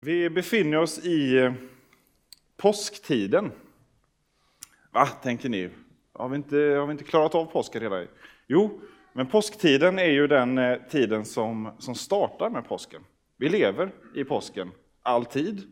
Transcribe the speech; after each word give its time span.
Vi 0.00 0.30
befinner 0.30 0.78
oss 0.78 0.98
i 0.98 1.38
eh, 1.38 1.52
påsktiden. 2.56 3.52
Va, 4.90 5.06
tänker 5.06 5.48
ni? 5.48 5.70
Har 6.12 6.28
vi 6.28 6.36
inte, 6.36 6.56
har 6.56 6.86
vi 6.86 6.92
inte 6.92 7.04
klarat 7.04 7.34
av 7.34 7.44
påsken 7.44 7.80
redan? 7.80 8.06
Jo, 8.46 8.80
men 9.12 9.26
påsktiden 9.26 9.98
är 9.98 10.10
ju 10.10 10.26
den 10.26 10.58
eh, 10.58 10.78
tiden 10.90 11.24
som, 11.24 11.70
som 11.78 11.94
startar 11.94 12.50
med 12.50 12.68
påsken. 12.68 13.02
Vi 13.36 13.48
lever 13.48 13.90
i 14.14 14.24
påsken 14.24 14.70
alltid, 15.02 15.62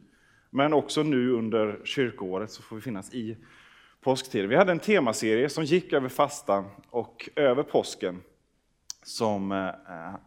men 0.50 0.72
också 0.72 1.02
nu 1.02 1.30
under 1.30 1.80
kyrkoåret 1.84 2.50
så 2.50 2.62
får 2.62 2.77
vi 2.77 2.82
finnas 2.82 3.14
i 3.14 3.36
påsktiden. 4.00 4.48
Vi 4.48 4.56
hade 4.56 4.72
en 4.72 4.79
temaserie 4.79 5.48
som 5.48 5.64
gick 5.64 5.93
över 5.93 6.08
fastan 6.08 6.64
och 6.90 7.29
över 7.36 7.62
påsken 7.62 8.22
som 9.02 9.52
eh, 9.52 9.68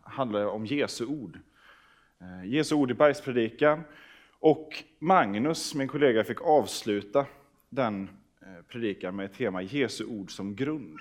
handlade 0.03 0.45
om 0.45 0.65
Jesu 0.65 1.05
ord. 1.05 1.39
Eh, 2.21 2.45
Jesu 2.45 2.75
ord 2.75 2.91
i 2.91 2.93
bergspredikan. 2.93 3.81
Och 4.39 4.83
Magnus, 4.99 5.75
min 5.75 5.87
kollega, 5.87 6.23
fick 6.23 6.41
avsluta 6.41 7.25
den 7.69 8.09
eh, 8.41 8.63
predikan 8.67 9.15
med 9.15 9.25
ett 9.25 9.33
tema 9.33 9.61
Jesu 9.61 10.05
ord 10.05 10.31
som 10.31 10.55
grund. 10.55 10.99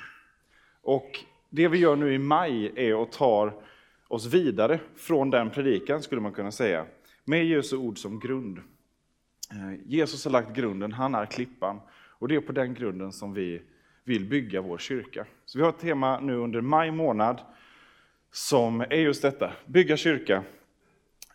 Och 0.83 1.19
det 1.51 1.69
vi 1.69 1.79
gör 1.79 1.97
nu 1.97 2.15
i 2.15 2.19
maj 2.19 2.73
är 2.77 3.03
att 3.03 3.13
ta 3.13 3.63
oss 4.09 4.27
vidare 4.27 4.81
från 4.97 5.31
den 5.31 5.51
predikan, 5.51 6.03
skulle 6.03 6.21
man 6.21 6.33
kunna 6.33 6.53
säga, 6.53 6.87
med 7.25 7.47
Jesu 7.47 7.77
ord 7.77 7.99
som 7.99 8.21
grund. 8.21 8.59
Eh, 9.51 9.81
Jesus 9.87 10.25
har 10.25 10.33
lagt 10.33 10.57
grunden, 10.57 10.93
han 10.93 11.15
är 11.15 11.27
klippan. 11.27 11.81
Och 11.91 12.29
det 12.29 12.35
är 12.35 12.41
på 12.41 12.53
den 12.53 12.75
grunden 12.75 13.13
som 13.13 13.35
vi 13.35 13.63
vill 14.05 14.25
bygga 14.25 14.61
vår 14.61 14.79
kyrka. 14.79 15.27
Så 15.45 15.59
vi 15.59 15.65
har 15.65 15.71
ett 15.71 15.79
tema 15.79 16.21
nu 16.21 16.35
under 16.35 16.61
maj 16.61 16.91
månad 16.91 17.41
som 18.31 18.81
är 18.81 18.97
just 18.97 19.23
detta, 19.23 19.53
bygga 19.67 19.97
kyrka, 19.97 20.45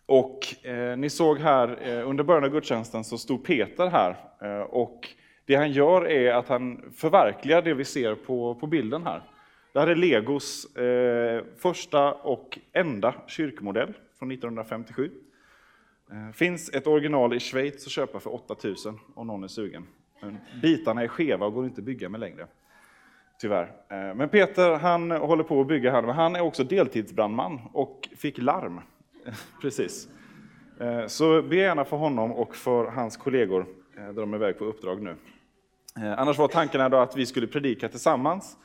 och 0.06 0.66
eh, 0.66 0.96
ni 0.96 1.10
såg 1.10 1.38
här 1.38 1.78
eh, 1.88 2.08
under 2.08 2.24
början 2.24 2.44
av 2.44 2.50
gudstjänsten 2.50 3.04
så 3.04 3.18
stod 3.18 3.44
Peter 3.44 3.86
här 3.86 4.16
eh, 4.42 4.60
och 4.60 5.08
det 5.46 5.54
han 5.54 5.72
gör 5.72 6.08
är 6.08 6.32
att 6.32 6.48
han 6.48 6.92
förverkligar 6.96 7.62
det 7.62 7.74
vi 7.74 7.84
ser 7.84 8.14
på, 8.14 8.54
på 8.54 8.66
bilden 8.66 9.02
här. 9.02 9.22
Det 9.72 9.80
här 9.80 9.86
är 9.86 9.94
Legos 9.94 10.76
eh, 10.76 11.44
första 11.58 12.12
och 12.12 12.58
enda 12.72 13.14
kyrkmodell 13.26 13.94
från 14.18 14.30
1957. 14.30 15.10
Eh, 16.10 16.32
finns 16.32 16.74
ett 16.74 16.86
original 16.86 17.34
i 17.34 17.40
Schweiz 17.40 17.86
att 17.86 17.92
köpa 17.92 18.20
för 18.20 18.34
8000 18.34 18.98
om 19.14 19.26
någon 19.26 19.44
är 19.44 19.48
sugen. 19.48 19.86
Men 20.20 20.38
bitarna 20.62 21.02
är 21.02 21.08
skeva 21.08 21.46
och 21.46 21.54
går 21.54 21.64
inte 21.64 21.80
att 21.80 21.84
bygga 21.84 22.08
med 22.08 22.20
längre. 22.20 22.46
Tyvärr. 23.40 23.72
Eh, 23.88 24.14
men 24.14 24.28
Peter 24.28 24.78
han 24.78 25.10
håller 25.10 25.44
på 25.44 25.60
att 25.60 25.66
bygga 25.66 25.90
här, 25.90 26.02
men 26.02 26.14
han 26.14 26.36
är 26.36 26.40
också 26.40 26.64
deltidsbrandman 26.64 27.60
och 27.72 28.08
fick 28.16 28.38
larm 28.38 28.80
Precis. 29.60 30.08
Eh, 30.80 31.06
så 31.06 31.42
be 31.42 31.56
gärna 31.56 31.84
för 31.84 31.96
honom 31.96 32.32
och 32.32 32.56
för 32.56 32.86
hans 32.86 33.16
kollegor 33.16 33.66
eh, 33.96 34.04
där 34.04 34.20
de 34.20 34.32
är 34.32 34.36
iväg 34.36 34.58
på 34.58 34.64
uppdrag 34.64 35.02
nu. 35.02 35.16
Eh, 35.96 36.18
annars 36.18 36.38
var 36.38 36.48
tanken 36.48 36.90
då 36.90 36.96
att 36.96 37.16
vi 37.16 37.26
skulle 37.26 37.46
predika 37.46 37.88
tillsammans. 37.88 38.56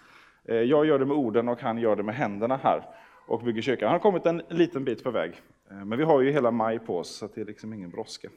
Jag 0.43 0.85
gör 0.85 0.99
det 0.99 1.05
med 1.05 1.17
orden 1.17 1.47
och 1.49 1.61
han 1.61 1.77
gör 1.77 1.95
det 1.95 2.03
med 2.03 2.15
händerna 2.15 2.59
här 2.63 2.83
och 3.27 3.43
bygger 3.43 3.61
kyrkan. 3.61 3.87
Han 3.87 3.93
har 3.93 3.99
kommit 3.99 4.25
en 4.25 4.41
liten 4.49 4.83
bit 4.83 5.03
på 5.03 5.11
väg. 5.11 5.41
Men 5.69 5.97
vi 5.97 6.03
har 6.03 6.21
ju 6.21 6.31
hela 6.31 6.51
maj 6.51 6.79
på 6.79 6.97
oss, 6.97 7.09
så 7.15 7.29
det 7.35 7.41
är 7.41 7.45
liksom 7.45 7.73
ingen 7.73 7.89
brådska. 7.89 8.29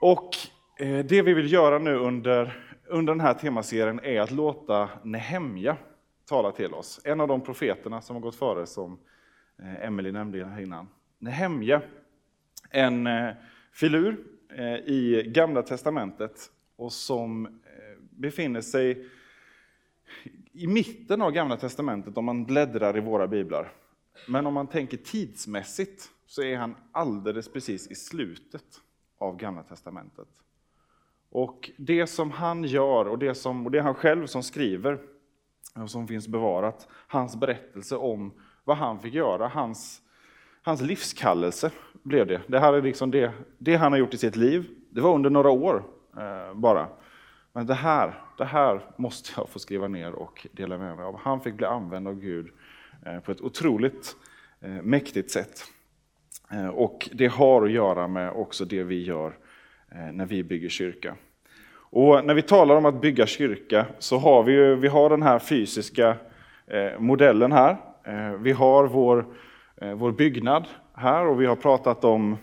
Och 0.00 0.30
det 0.78 1.22
vi 1.22 1.34
vill 1.34 1.52
göra 1.52 1.78
nu 1.78 1.96
under, 1.96 2.64
under 2.88 3.12
den 3.12 3.20
här 3.20 3.34
temaserien 3.34 4.00
är 4.02 4.20
att 4.20 4.30
låta 4.30 4.88
Nehemja 5.02 5.76
tala 6.28 6.52
till 6.52 6.74
oss. 6.74 7.00
En 7.04 7.20
av 7.20 7.28
de 7.28 7.40
profeterna 7.40 8.00
som 8.02 8.16
har 8.16 8.20
gått 8.20 8.36
före 8.36 8.66
som 8.66 8.98
Eh, 9.62 9.84
Emelie 9.86 10.12
nämnde 10.12 10.44
här 10.44 10.60
innan. 10.60 10.88
Nehemja, 11.18 11.82
en 12.70 13.06
eh, 13.06 13.34
filur 13.72 14.24
eh, 14.48 14.74
i 14.74 15.24
Gamla 15.34 15.62
Testamentet 15.62 16.50
och 16.76 16.92
som 16.92 17.60
befinner 18.10 18.60
sig 18.60 19.06
i 20.52 20.66
mitten 20.66 21.22
av 21.22 21.30
Gamla 21.30 21.56
Testamentet 21.56 22.16
om 22.16 22.24
man 22.24 22.44
bläddrar 22.44 22.96
i 22.96 23.00
våra 23.00 23.26
biblar. 23.26 23.72
Men 24.28 24.46
om 24.46 24.54
man 24.54 24.66
tänker 24.66 24.96
tidsmässigt 24.96 26.10
så 26.26 26.42
är 26.42 26.56
han 26.56 26.76
alldeles 26.92 27.52
precis 27.52 27.90
i 27.90 27.94
slutet 27.94 28.64
av 29.18 29.36
Gamla 29.36 29.62
Testamentet. 29.62 30.28
Och 31.30 31.70
det 31.76 32.06
som 32.06 32.30
han 32.30 32.64
gör, 32.64 33.08
och 33.08 33.18
det, 33.18 33.34
som, 33.34 33.66
och 33.66 33.70
det 33.72 33.78
är 33.78 33.82
han 33.82 33.94
själv 33.94 34.26
som 34.26 34.42
skriver, 34.42 34.98
och 35.74 35.90
som 35.90 36.08
finns 36.08 36.28
bevarat, 36.28 36.88
hans 36.90 37.36
berättelse 37.36 37.96
om 37.96 38.32
vad 38.70 38.78
han 38.78 38.98
fick 38.98 39.14
göra. 39.14 39.48
Hans, 39.48 40.02
hans 40.62 40.80
livskallelse 40.80 41.70
blev 42.02 42.26
det. 42.26 42.40
Det 42.46 42.60
här 42.60 42.72
är 42.72 42.82
liksom 42.82 43.10
det, 43.10 43.32
det 43.58 43.76
han 43.76 43.92
har 43.92 43.98
gjort 43.98 44.14
i 44.14 44.18
sitt 44.18 44.36
liv. 44.36 44.66
Det 44.90 45.00
var 45.00 45.14
under 45.14 45.30
några 45.30 45.50
år 45.50 45.84
eh, 46.16 46.54
bara. 46.54 46.86
Men 47.52 47.66
det 47.66 47.74
här, 47.74 48.14
det 48.38 48.44
här 48.44 48.80
måste 48.96 49.30
jag 49.36 49.48
få 49.48 49.58
skriva 49.58 49.88
ner 49.88 50.12
och 50.12 50.46
dela 50.52 50.78
med 50.78 50.96
mig 50.96 51.04
av. 51.04 51.18
Han 51.18 51.40
fick 51.40 51.54
bli 51.54 51.66
använd 51.66 52.08
av 52.08 52.14
Gud 52.14 52.48
eh, 53.06 53.20
på 53.20 53.32
ett 53.32 53.40
otroligt 53.40 54.16
eh, 54.60 54.70
mäktigt 54.70 55.30
sätt. 55.30 55.64
Eh, 56.52 56.68
och 56.68 57.08
det 57.12 57.26
har 57.26 57.64
att 57.64 57.70
göra 57.70 58.08
med 58.08 58.32
också 58.32 58.64
det 58.64 58.82
vi 58.82 59.04
gör 59.04 59.32
eh, 59.92 60.12
när 60.12 60.26
vi 60.26 60.44
bygger 60.44 60.68
kyrka. 60.68 61.16
Och 61.72 62.24
när 62.24 62.34
vi 62.34 62.42
talar 62.42 62.76
om 62.76 62.86
att 62.86 63.00
bygga 63.00 63.26
kyrka 63.26 63.86
så 63.98 64.18
har 64.18 64.42
vi, 64.42 64.52
ju, 64.52 64.76
vi 64.76 64.88
har 64.88 65.10
den 65.10 65.22
här 65.22 65.38
fysiska 65.38 66.16
eh, 66.66 66.98
modellen 66.98 67.52
här. 67.52 67.89
Eh, 68.10 68.32
vi 68.32 68.52
har 68.52 68.86
vår, 68.86 69.26
eh, 69.76 69.94
vår 69.94 70.12
byggnad 70.12 70.66
här 70.94 71.26
och 71.26 71.40
vi 71.40 71.46
har 71.46 71.56
pratat 71.56 72.04
om, 72.04 72.36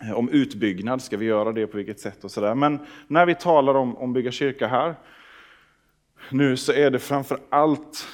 eh, 0.00 0.12
om 0.12 0.28
utbyggnad, 0.28 1.02
ska 1.02 1.16
vi 1.16 1.26
göra 1.26 1.52
det, 1.52 1.66
på 1.66 1.76
vilket 1.76 2.00
sätt 2.00 2.24
och 2.24 2.30
sådär. 2.30 2.54
Men 2.54 2.78
när 3.08 3.26
vi 3.26 3.34
talar 3.34 3.74
om, 3.74 3.96
om 3.96 4.12
bygga 4.12 4.30
kyrka 4.30 4.66
här, 4.66 4.94
nu 6.30 6.56
så 6.56 6.72
är 6.72 6.90
det 6.90 6.98
framför 6.98 7.38
allt 7.48 8.08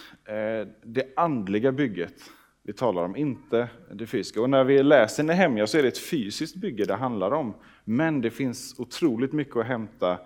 det 0.83 1.13
andliga 1.17 1.73
bygget 1.73 2.15
vi 2.63 2.73
talar 2.73 3.05
om, 3.05 3.17
inte 3.17 3.69
det 3.93 4.07
fysiska. 4.07 4.43
Och 4.43 4.51
när 4.51 4.65
vi 4.65 4.83
läser 4.83 5.23
Nehemja 5.23 5.67
så 5.67 5.79
är 5.79 5.83
det 5.83 5.89
ett 5.89 5.99
fysiskt 6.11 6.57
bygge 6.57 6.85
det 6.85 6.95
handlar 6.95 7.31
om. 7.31 7.55
Men 7.85 8.21
det 8.21 8.31
finns 8.31 8.79
otroligt 8.79 9.33
mycket 9.33 9.57
att 9.57 9.67
hämta 9.67 10.19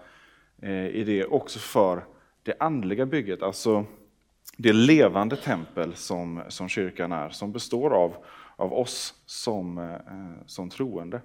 i 0.93 1.05
det 1.05 1.25
också 1.25 1.59
för 1.59 2.05
det 2.43 2.55
andliga 2.59 3.07
bygget, 3.07 3.43
alltså 3.43 3.87
det 4.57 4.73
levande 4.73 5.37
tempel 5.37 5.95
som, 5.95 6.43
som 6.49 6.69
kyrkan 6.69 7.13
är, 7.13 7.29
som 7.29 7.53
består 7.53 7.91
av, 7.91 8.17
av 8.57 8.73
oss 8.73 9.15
som, 9.27 9.79
eh, 9.79 10.47
som 10.47 10.71
troende. 10.71 11.21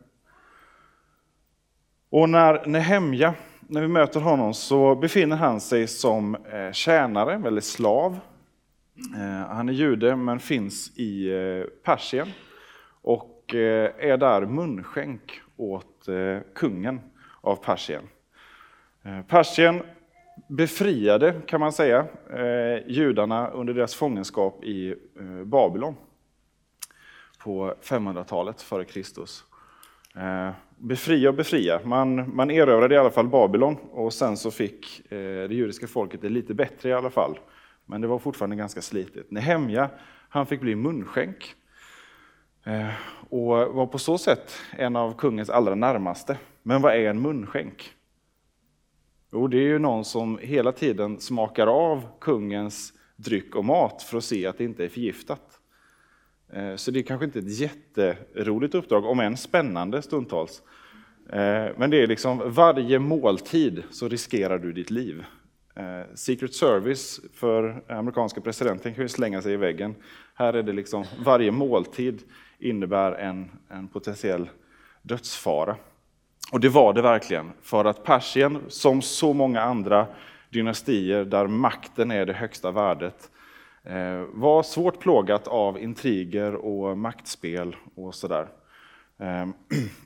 Och 2.09 2.29
när 2.29 2.67
Nehemja, 2.67 3.34
när 3.59 3.81
vi 3.81 3.88
möter 3.88 4.19
honom, 4.19 4.53
så 4.53 4.95
befinner 4.95 5.35
han 5.35 5.62
sig 5.62 5.88
som 5.88 6.35
eh, 6.35 6.72
tjänare, 6.72 7.47
eller 7.47 7.62
slav. 7.62 8.19
Eh, 9.16 9.47
han 9.47 9.69
är 9.69 9.73
jude 9.73 10.16
men 10.16 10.40
finns 10.40 10.97
i 10.97 11.31
Persien 11.84 12.28
och 13.01 13.35
är 13.53 14.17
där 14.17 14.46
munskänk 14.46 15.41
åt 15.57 16.06
kungen 16.56 17.00
av 17.41 17.56
Persien. 17.56 18.03
Persien 19.28 19.84
befriade, 20.48 21.34
kan 21.46 21.60
man 21.60 21.72
säga, 21.72 22.06
eh, 22.30 22.88
judarna 22.88 23.50
under 23.50 23.74
deras 23.74 23.96
fångenskap 23.96 24.64
i 24.64 24.90
eh, 24.90 25.46
Babylon 25.46 25.96
på 27.44 27.74
500-talet 27.84 28.62
före 28.62 28.86
Kristus. 28.86 29.44
Eh, 30.16 30.52
befria 30.78 31.30
och 31.30 31.36
befria, 31.36 31.80
man, 31.84 32.36
man 32.36 32.52
erövrade 32.52 32.96
i 32.96 32.98
alla 32.98 33.12
fall 33.12 33.28
Babylon 33.28 33.78
och 33.92 34.14
sen 34.14 34.38
så 34.38 34.52
fick 34.52 35.02
det 35.10 35.54
judiska 35.54 35.88
folket 35.88 36.22
det 36.22 36.30
lite 36.30 36.54
bättre 36.54 36.90
i 36.90 36.94
alla 36.94 37.10
fall. 37.10 37.40
Men 37.86 38.02
det 38.02 38.08
var 38.08 38.20
fortfarande 38.20 38.56
ganska 38.56 38.82
slitigt. 38.82 39.32
Nehemja, 39.32 39.90
han 40.30 40.46
fick 40.46 40.62
bli 40.62 40.76
munskänk 40.76 41.56
och 43.30 43.48
var 43.48 43.88
på 43.88 43.98
så 43.98 44.18
sätt 44.18 44.52
en 44.78 44.96
av 44.96 45.18
kungens 45.18 45.50
allra 45.50 45.76
närmaste. 45.76 46.38
Men 46.64 46.82
vad 46.82 46.94
är 46.94 47.09
en 47.09 47.22
munskänk? 47.22 47.94
Jo, 49.31 49.47
det 49.47 49.58
är 49.58 49.67
ju 49.67 49.79
någon 49.79 50.05
som 50.05 50.40
hela 50.41 50.72
tiden 50.72 51.20
smakar 51.20 51.67
av 51.67 52.08
kungens 52.22 52.93
dryck 53.16 53.55
och 53.55 53.66
mat 53.66 54.03
för 54.03 54.17
att 54.17 54.23
se 54.23 54.46
att 54.46 54.58
det 54.58 54.64
inte 54.64 54.85
är 54.85 54.90
förgiftat. 54.90 55.59
Eh, 56.53 56.76
så 56.76 56.91
det 56.91 56.99
är 56.99 57.03
kanske 57.03 57.26
inte 57.26 57.40
ett 57.40 57.59
jätteroligt 57.59 58.76
uppdrag, 58.76 59.05
om 59.05 59.20
än 59.20 59.37
spännande 59.37 60.02
stundtals. 60.02 60.61
Eh, 61.29 61.67
men 61.78 61.90
det 61.90 62.03
är 62.03 62.08
liksom 62.08 62.41
varje 62.46 62.99
måltid 62.99 63.84
så 63.91 64.08
riskerar 64.08 64.59
du 64.59 64.72
ditt 64.72 64.91
liv. 64.91 65.23
Eh, 65.75 66.16
Secret 66.16 66.53
Service 66.53 67.22
för 67.34 67.84
amerikanska 67.87 68.41
presidenten 68.41 68.93
kan 68.93 69.03
ju 69.03 69.09
slänga 69.09 69.41
sig 69.41 69.53
i 69.53 69.58
väggen. 69.58 69.96
Här 70.34 70.53
är 70.53 70.64
det 70.64 70.73
liksom 70.73 71.05
varje 71.25 71.52
måltid 71.52 72.22
innebär 72.59 73.11
en, 73.11 73.52
en 73.67 73.87
potentiell 73.87 74.49
dödsfara. 75.02 75.75
Och 76.51 76.59
det 76.59 76.69
var 76.69 76.93
det 76.93 77.01
verkligen, 77.01 77.51
för 77.61 77.85
att 77.85 78.03
Persien, 78.03 78.59
som 78.67 79.01
så 79.01 79.34
många 79.34 79.61
andra 79.61 80.07
dynastier 80.49 81.25
där 81.25 81.47
makten 81.47 82.11
är 82.11 82.25
det 82.25 82.34
högsta 82.34 82.72
värdet, 82.72 83.31
eh, 83.84 84.23
var 84.34 84.63
svårt 84.63 84.99
plågat 84.99 85.47
av 85.47 85.79
intriger 85.79 86.55
och 86.55 86.97
maktspel 86.97 87.75
och 87.96 88.16
sådär. 88.16 88.47
Ehm, 89.17 89.53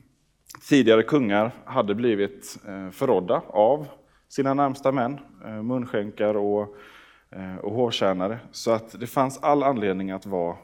tidigare 0.70 1.04
kungar 1.04 1.52
hade 1.66 1.96
blivit 1.96 2.58
eh, 2.68 2.90
förrådda 2.90 3.42
av 3.48 3.88
sina 4.30 4.54
närmsta 4.54 4.92
män, 4.92 5.20
eh, 5.46 5.64
munskänkar 5.64 6.36
och, 6.38 6.76
och 7.62 7.72
hårtjänare. 7.72 8.40
Så 8.52 8.72
att 8.72 9.00
det 9.00 9.08
fanns 9.08 9.40
all 9.44 9.64
anledning 9.64 10.12
att 10.12 10.26
vara 10.26 10.56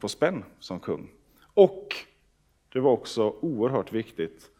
på 0.00 0.08
spänn 0.08 0.44
som 0.58 0.80
kung. 0.80 1.10
Och 1.54 1.86
det 2.72 2.80
var 2.80 2.90
också 2.90 3.34
oerhört 3.40 3.92
viktigt 3.92 4.50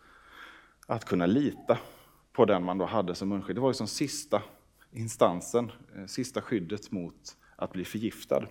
att 0.90 1.04
kunna 1.04 1.26
lita 1.26 1.78
på 2.32 2.44
den 2.44 2.64
man 2.64 2.78
då 2.78 2.84
hade 2.84 3.14
som 3.14 3.28
munskydd. 3.28 3.56
Det 3.56 3.60
var 3.60 3.70
liksom 3.70 3.86
sista 3.86 4.42
instansen, 4.92 5.72
eh, 5.96 6.06
sista 6.06 6.40
skyddet 6.40 6.90
mot 6.90 7.36
att 7.56 7.72
bli 7.72 7.84
förgiftad. 7.84 8.46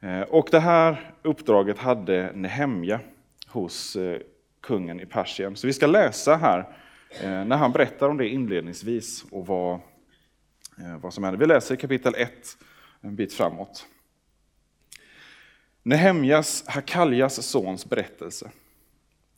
Eh, 0.00 0.20
och 0.20 0.48
det 0.50 0.60
här 0.60 1.14
uppdraget 1.22 1.78
hade 1.78 2.32
Nehemja 2.32 3.00
hos 3.46 3.96
eh, 3.96 4.20
kungen 4.60 5.00
i 5.00 5.06
Persien. 5.06 5.56
Så 5.56 5.66
vi 5.66 5.72
ska 5.72 5.86
läsa 5.86 6.36
här 6.36 6.76
när 7.22 7.56
han 7.56 7.72
berättar 7.72 8.08
om 8.08 8.16
det 8.16 8.28
inledningsvis 8.28 9.24
och 9.30 9.46
vad, 9.46 9.80
vad 11.00 11.14
som 11.14 11.24
händer. 11.24 11.38
Vi 11.38 11.46
läser 11.46 11.76
kapitel 11.76 12.14
1 12.14 12.30
en 13.00 13.16
bit 13.16 13.32
framåt. 13.32 13.86
Nehemjas, 15.82 16.64
Hakaljas 16.68 17.42
sons 17.42 17.88
berättelse. 17.88 18.50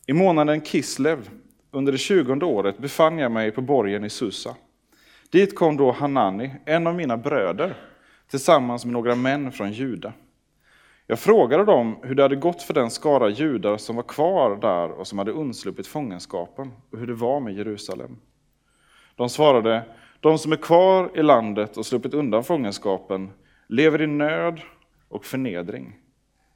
I 0.07 0.13
månaden 0.13 0.61
Kislev, 0.61 1.31
under 1.71 1.93
det 1.93 1.99
tjugonde 1.99 2.47
året, 2.47 2.79
befann 2.79 3.19
jag 3.19 3.33
mig 3.33 3.51
på 3.51 3.61
borgen 3.61 4.05
i 4.05 4.11
Susa. 4.11 4.57
Dit 5.31 5.57
kom 5.57 5.77
då 5.77 5.93
Hanani, 5.93 6.51
en 6.65 6.87
av 6.87 6.95
mina 6.95 7.17
bröder, 7.17 7.77
tillsammans 8.31 8.85
med 8.85 8.93
några 8.93 9.15
män 9.15 9.53
från 9.53 9.73
Juda. 9.73 10.13
Jag 11.07 11.19
frågade 11.19 11.65
dem 11.65 11.97
hur 12.03 12.15
det 12.15 12.23
hade 12.23 12.37
gått 12.37 12.63
för 12.63 12.75
den 12.75 12.91
skara 12.91 13.29
judar 13.29 13.77
som 13.77 13.97
var 13.97 14.03
kvar 14.03 14.57
där 14.57 14.91
och 14.91 15.07
som 15.07 15.19
hade 15.19 15.31
undsluppit 15.33 15.87
fångenskapen 15.87 16.73
och 16.91 16.99
hur 16.99 17.07
det 17.07 17.15
var 17.15 17.41
med 17.41 17.55
Jerusalem. 17.55 18.17
De 19.17 19.29
svarade, 19.29 19.85
de 20.21 20.39
som 20.39 20.53
är 20.53 20.57
kvar 20.57 21.11
i 21.15 21.23
landet 21.23 21.77
och 21.77 21.87
sluppit 21.87 22.15
undan 22.15 22.45
fångenskapen 22.45 23.31
lever 23.69 24.03
i 24.03 24.07
nöd 24.07 24.61
och 25.09 25.25
förnedring. 25.25 25.97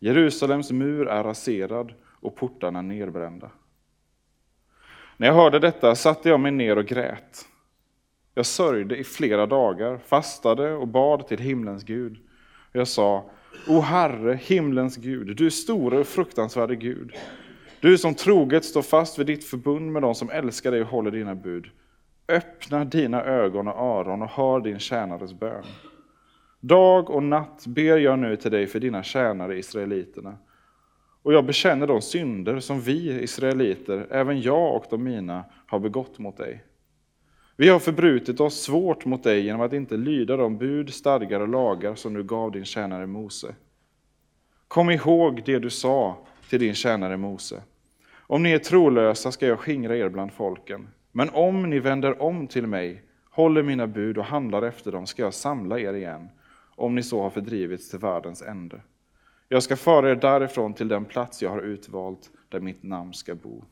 Jerusalems 0.01 0.73
mur 0.73 1.09
är 1.09 1.25
raserad 1.25 1.93
och 2.27 2.37
portarna 2.37 2.83
nerbrända. 2.83 3.51
När 5.17 5.27
jag 5.27 5.35
hörde 5.35 5.59
detta 5.59 5.95
satte 5.95 6.29
jag 6.29 6.41
mig 6.41 6.53
ner 6.53 6.79
och 6.79 6.87
grät. 6.87 7.49
Jag 8.35 8.47
sörjde 8.47 8.97
i 8.97 9.05
flera 9.05 9.47
dagar, 9.47 9.99
fastade 9.99 10.73
och 10.73 10.89
bad 10.89 11.27
till 11.27 11.39
himlens 11.39 11.85
Gud. 11.85 12.19
Jag 12.73 12.89
sa, 12.89 13.31
O 13.69 13.81
Herre, 13.81 14.39
himlens 14.43 14.97
Gud, 14.97 15.37
du 15.37 15.51
store 15.51 15.99
och 15.99 16.07
fruktansvärde 16.07 16.77
Gud. 16.77 17.17
Du 17.81 17.99
som 17.99 18.15
troget 18.15 18.65
står 18.65 18.83
fast 18.83 19.19
vid 19.19 19.27
ditt 19.27 19.45
förbund 19.45 19.93
med 19.93 20.03
dem 20.03 20.15
som 20.15 20.31
älskar 20.31 20.71
dig 20.71 20.81
och 20.81 20.89
håller 20.89 21.11
dina 21.11 21.35
bud. 21.35 21.67
Öppna 22.29 22.85
dina 22.85 23.25
ögon 23.25 23.69
och 23.69 23.81
öron 23.81 24.23
och 24.23 24.31
hör 24.31 24.61
din 24.61 24.79
tjänares 24.79 25.33
bön. 25.35 25.65
Dag 26.61 27.11
och 27.11 27.23
natt 27.23 27.67
ber 27.67 27.99
jag 27.99 28.19
nu 28.19 28.37
till 28.37 28.51
dig 28.51 28.67
för 28.67 28.81
dina 28.81 29.03
tjänare 29.03 29.59
israeliterna. 29.59 30.37
Och 31.27 31.33
jag 31.33 31.45
bekänner 31.45 31.87
de 31.87 32.03
synder 32.03 32.61
som 32.61 32.81
vi 32.81 33.23
israeliter, 33.23 34.07
även 34.11 34.41
jag 34.41 34.77
och 34.77 34.85
de 34.91 35.05
mina, 35.05 35.45
har 35.67 35.79
begått 35.79 36.19
mot 36.19 36.37
dig. 36.37 36.65
Vi 37.57 37.69
har 37.69 37.79
förbrutit 37.79 38.41
oss 38.41 38.63
svårt 38.63 39.05
mot 39.05 39.23
dig 39.23 39.41
genom 39.41 39.61
att 39.61 39.73
inte 39.73 39.97
lyda 39.97 40.37
de 40.37 40.59
bud, 40.59 40.95
stadgar 40.95 41.41
och 41.41 41.49
lagar 41.49 41.95
som 41.95 42.15
du 42.15 42.25
gav 42.25 42.53
din 42.53 42.65
tjänare 42.65 43.07
Mose. 43.07 43.55
Kom 44.69 44.91
ihåg 44.91 45.43
det 45.45 45.59
du 45.59 45.71
sa 45.71 46.27
till 46.51 46.61
din 46.61 46.75
tjänare 46.75 47.17
Mose. 47.17 47.63
Om 48.17 48.43
ni 48.43 48.51
är 48.51 48.59
trolösa 48.59 49.33
ska 49.33 49.47
jag 49.47 49.59
skingra 49.59 49.97
er 49.97 50.09
bland 50.09 50.33
folken. 50.33 50.89
Men 51.13 51.31
om 51.31 51.71
ni 51.71 51.79
vänder 51.79 52.23
om 52.23 52.47
till 52.47 52.67
mig, 52.67 53.03
håller 53.31 53.63
mina 53.63 53.87
bud 53.87 54.19
och 54.19 54.25
handlar 54.25 54.63
efter 54.63 54.93
dem 54.93 55.07
ska 55.07 55.23
jag 55.23 55.35
samla 55.35 55.79
er 55.79 55.95
igen, 55.95 56.29
om 56.77 56.95
ni 56.95 57.03
så 57.03 57.23
har 57.23 57.31
fördrivits 57.31 57.91
till 57.91 57.99
världens 57.99 58.43
ände. 58.43 58.81
Jag 59.49 59.63
ska 59.63 59.77
föra 59.77 60.11
er 60.11 60.15
därifrån 60.15 60.75
till 60.75 60.89
den 60.89 61.05
plats 61.05 61.43
jag 61.43 61.51
har 61.51 61.61
utvalt, 61.61 62.31
där 62.49 62.61
mitt 62.61 62.83
namn 62.83 63.15
ska 63.15 63.35
bo. 63.35 63.65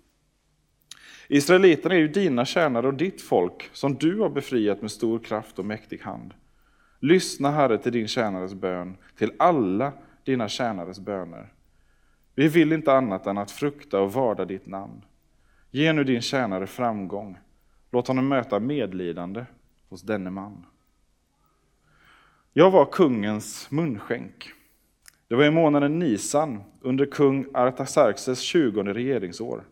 Israeliterna 1.29 1.95
är 1.95 1.99
ju 1.99 2.09
dina 2.09 2.45
tjänare 2.45 2.87
och 2.87 2.95
ditt 2.95 3.23
folk, 3.23 3.71
som 3.73 3.95
du 3.95 4.21
har 4.21 4.29
befriat 4.29 4.83
med 4.83 4.91
stor 4.91 5.19
kraft 5.19 5.59
och 5.59 5.65
mäktig 5.65 6.01
hand. 6.01 6.35
Lyssna, 7.01 7.51
Herre, 7.51 7.79
till 7.79 7.93
din 7.93 8.09
tjänares 8.09 8.55
bön, 8.55 8.97
till 9.17 9.33
alla 9.39 9.93
dina 10.25 10.49
tjänares 10.49 11.01
böner. 11.01 11.53
Vi 12.35 12.49
vill 12.49 12.73
inte 12.73 12.93
annat 12.93 13.27
än 13.27 13.39
att 13.39 13.51
frukta 13.51 14.01
och 14.01 14.13
vörda 14.13 14.45
ditt 14.45 14.67
namn. 14.67 15.05
Ge 15.71 15.93
nu 15.93 16.05
din 16.05 16.23
tjänare 16.23 16.67
framgång. 16.67 17.39
Låt 17.91 18.09
honom 18.09 18.29
möta 18.29 18.61
medlidande 18.61 19.45
hos 19.89 20.03
denne 20.03 20.31
man. 20.31 20.67
Jag 22.53 22.71
var 22.71 22.85
kungens 22.85 23.71
munskänk. 23.71 24.53
Det 25.29 25.35
var 25.35 25.45
i 25.45 25.51
månaden 25.51 25.99
Nisan 25.99 26.63
under 26.81 27.07
kung 27.07 27.47
Artaxerxes 27.55 28.41
tjugonde 28.41 28.95
regeringsår. 28.95 29.65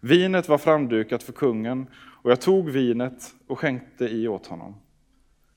Vinet 0.00 0.48
var 0.48 0.58
framdukat 0.58 1.22
för 1.22 1.32
kungen, 1.32 1.86
och 2.22 2.30
jag 2.30 2.40
tog 2.40 2.70
vinet 2.70 3.34
och 3.46 3.58
skänkte 3.58 4.04
i 4.04 4.28
åt 4.28 4.46
honom. 4.46 4.74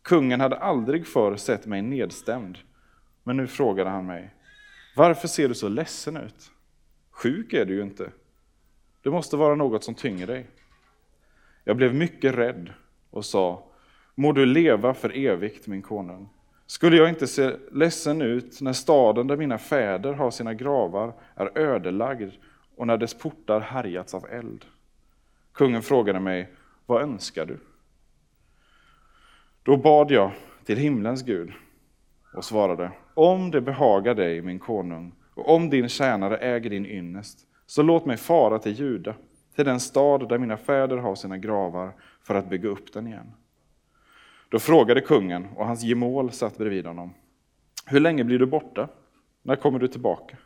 Kungen 0.01 0.41
hade 0.41 0.57
aldrig 0.57 1.07
förr 1.07 1.35
sett 1.35 1.65
mig 1.65 1.81
nedstämd, 1.81 2.57
men 3.23 3.37
nu 3.37 3.47
frågade 3.47 3.89
han 3.89 4.05
mig, 4.05 4.33
varför 4.95 5.27
ser 5.27 5.47
du 5.47 5.53
så 5.53 5.69
ledsen 5.69 6.17
ut? 6.17 6.51
Sjuk 7.11 7.53
är 7.53 7.65
du 7.65 7.73
ju 7.73 7.81
inte. 7.81 8.11
Det 9.03 9.11
måste 9.11 9.37
vara 9.37 9.55
något 9.55 9.83
som 9.83 9.95
tynger 9.95 10.27
dig. 10.27 10.47
Jag 11.63 11.77
blev 11.77 11.95
mycket 11.95 12.35
rädd 12.35 12.73
och 13.09 13.25
sa, 13.25 13.63
må 14.15 14.31
du 14.31 14.45
leva 14.45 14.93
för 14.93 15.17
evigt, 15.17 15.67
min 15.67 15.81
konung. 15.81 16.29
Skulle 16.67 16.97
jag 16.97 17.09
inte 17.09 17.27
se 17.27 17.55
ledsen 17.71 18.21
ut 18.21 18.61
när 18.61 18.73
staden 18.73 19.27
där 19.27 19.37
mina 19.37 19.57
fäder 19.57 20.13
har 20.13 20.31
sina 20.31 20.53
gravar 20.53 21.13
är 21.35 21.57
ödelagd 21.57 22.31
och 22.75 22.87
när 22.87 22.97
dess 22.97 23.13
portar 23.13 23.59
härjats 23.59 24.13
av 24.13 24.25
eld. 24.29 24.65
Kungen 25.53 25.81
frågade 25.81 26.19
mig, 26.19 26.53
vad 26.85 27.01
önskar 27.01 27.45
du? 27.45 27.57
Då 29.63 29.77
bad 29.77 30.11
jag 30.11 30.31
till 30.65 30.77
himlens 30.77 31.23
Gud 31.23 31.51
och 32.33 32.45
svarade, 32.45 32.91
om 33.13 33.51
det 33.51 33.61
behagar 33.61 34.15
dig, 34.15 34.41
min 34.41 34.59
konung, 34.59 35.11
och 35.33 35.55
om 35.55 35.69
din 35.69 35.89
tjänare 35.89 36.37
äger 36.37 36.69
din 36.69 36.85
ynnest, 36.85 37.39
så 37.65 37.81
låt 37.81 38.05
mig 38.05 38.17
fara 38.17 38.59
till 38.59 38.79
Juda, 38.79 39.15
till 39.55 39.65
den 39.65 39.79
stad 39.79 40.29
där 40.29 40.37
mina 40.37 40.57
fäder 40.57 40.97
har 40.97 41.15
sina 41.15 41.37
gravar, 41.37 41.93
för 42.23 42.35
att 42.35 42.49
bygga 42.49 42.69
upp 42.69 42.93
den 42.93 43.07
igen. 43.07 43.31
Då 44.55 44.59
frågade 44.59 45.01
kungen, 45.01 45.47
och 45.55 45.65
hans 45.65 45.83
gemål 45.83 46.31
satt 46.31 46.57
bredvid 46.57 46.85
honom, 46.85 47.13
hur 47.85 47.99
länge 47.99 48.23
blir 48.23 48.39
du 48.39 48.45
borta? 48.45 48.89
När 49.41 49.55
kommer 49.55 49.79
du 49.79 49.87
tillbaka? 49.87 50.37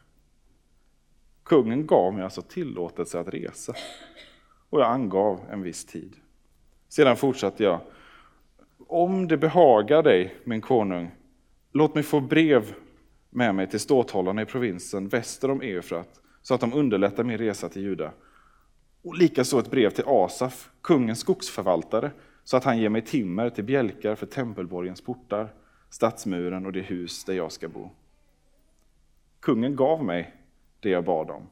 Kungen 1.44 1.88
gav 1.88 2.14
mig 2.14 2.24
alltså 2.24 2.42
tillåtelse 2.42 3.20
att 3.20 3.28
resa. 3.28 3.74
Och 4.70 4.82
jag 4.82 4.88
angav 4.88 5.42
en 5.52 5.62
viss 5.62 5.86
tid. 5.86 6.16
Sedan 6.88 7.18
fortsatte 7.18 7.64
jag. 7.64 7.80
Om 8.88 9.28
det 9.28 9.38
behagar 9.38 10.04
dig, 10.04 10.36
min 10.44 10.62
konung, 10.62 11.12
låt 11.72 11.96
mig 11.96 12.04
få 12.04 12.20
brev 12.20 12.74
med 13.30 13.56
mig 13.56 13.70
till 13.70 13.80
ståthållarna 13.80 14.42
i 14.42 14.46
provinsen 14.46 15.08
väster 15.08 15.52
om 15.52 15.62
Eufrat, 15.62 16.22
så 16.42 16.54
att 16.54 16.62
de 16.62 16.74
underlättar 16.74 17.24
min 17.24 17.38
resa 17.38 17.70
till 17.70 17.82
Juda. 17.82 18.12
Och 19.04 19.18
likaså 19.18 19.60
ett 19.60 19.72
brev 19.72 19.90
till 19.90 20.06
Asaf, 20.08 20.70
kungens 20.82 21.20
skogsförvaltare, 21.20 22.12
så 22.50 22.58
att 22.58 22.64
han 22.64 22.78
ger 22.78 22.90
mig 22.90 23.02
timmer 23.02 23.50
till 23.50 23.64
bjälkar 23.64 24.16
för 24.16 24.26
tempelborgens 24.26 25.02
portar, 25.02 25.54
stadsmuren 25.90 26.66
och 26.66 26.72
det 26.72 26.82
hus 26.82 27.24
där 27.24 27.34
jag 27.34 27.52
ska 27.52 27.70
bo. 27.70 27.90
Kungen 29.40 29.76
gav 29.76 30.04
mig 30.04 30.36
det 30.80 30.90
jag 30.90 31.04
bad 31.06 31.30
om. 31.30 31.50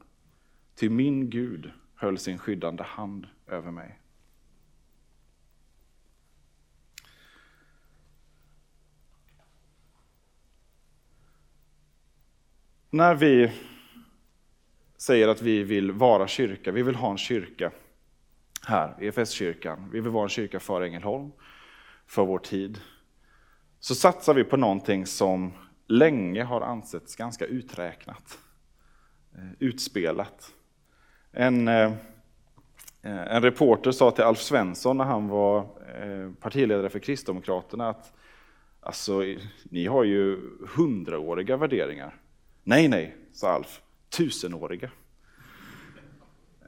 Till 0.76 0.92
min 0.92 1.30
Gud 1.30 1.72
höll 1.96 2.18
sin 2.18 2.38
skyddande 2.38 2.84
hand 2.84 3.28
över 3.48 3.72
mig. 3.72 4.00
När 12.90 13.16
vi 13.16 13.52
säger 14.98 15.28
att 15.28 15.42
vi 15.42 15.64
vill 15.64 15.92
vara 15.92 16.28
kyrka, 16.28 16.72
vi 16.72 16.84
vill 16.84 16.96
ha 16.96 17.12
en 17.12 17.18
kyrka 17.18 17.72
här 18.68 18.96
i 19.00 19.08
EFS-kyrkan, 19.08 19.90
vi 19.92 20.00
vill 20.00 20.12
vara 20.12 20.24
en 20.24 20.30
kyrka 20.30 20.60
för 20.60 20.82
Ängelholm, 20.82 21.32
för 22.08 22.26
vår 22.26 22.40
tid, 22.40 22.80
så 23.80 23.96
satsar 23.96 24.34
vi 24.34 24.44
på 24.44 24.58
någonting 24.58 25.06
som 25.06 25.54
länge 25.88 26.44
har 26.44 26.62
ansetts 26.62 27.16
ganska 27.16 27.46
uträknat. 27.46 28.40
Eh, 29.36 29.50
utspelat. 29.60 30.54
En, 31.32 31.68
eh, 31.68 31.92
en 33.02 33.42
reporter 33.42 33.92
sa 33.92 34.12
till 34.12 34.24
Alf 34.24 34.40
Svensson 34.40 34.98
när 34.98 35.06
han 35.06 35.28
var 35.28 35.60
eh, 35.60 36.32
partiledare 36.42 36.90
för 36.90 37.00
Kristdemokraterna 37.00 37.90
att 37.90 38.14
alltså, 38.82 39.24
ni 39.64 39.86
har 39.86 40.04
ju 40.04 40.40
hundraåriga 40.76 41.58
värderingar. 41.58 42.16
Nej, 42.64 42.88
nej, 42.88 43.16
sa 43.34 43.50
Alf, 43.50 43.82
tusenåriga. 44.10 44.92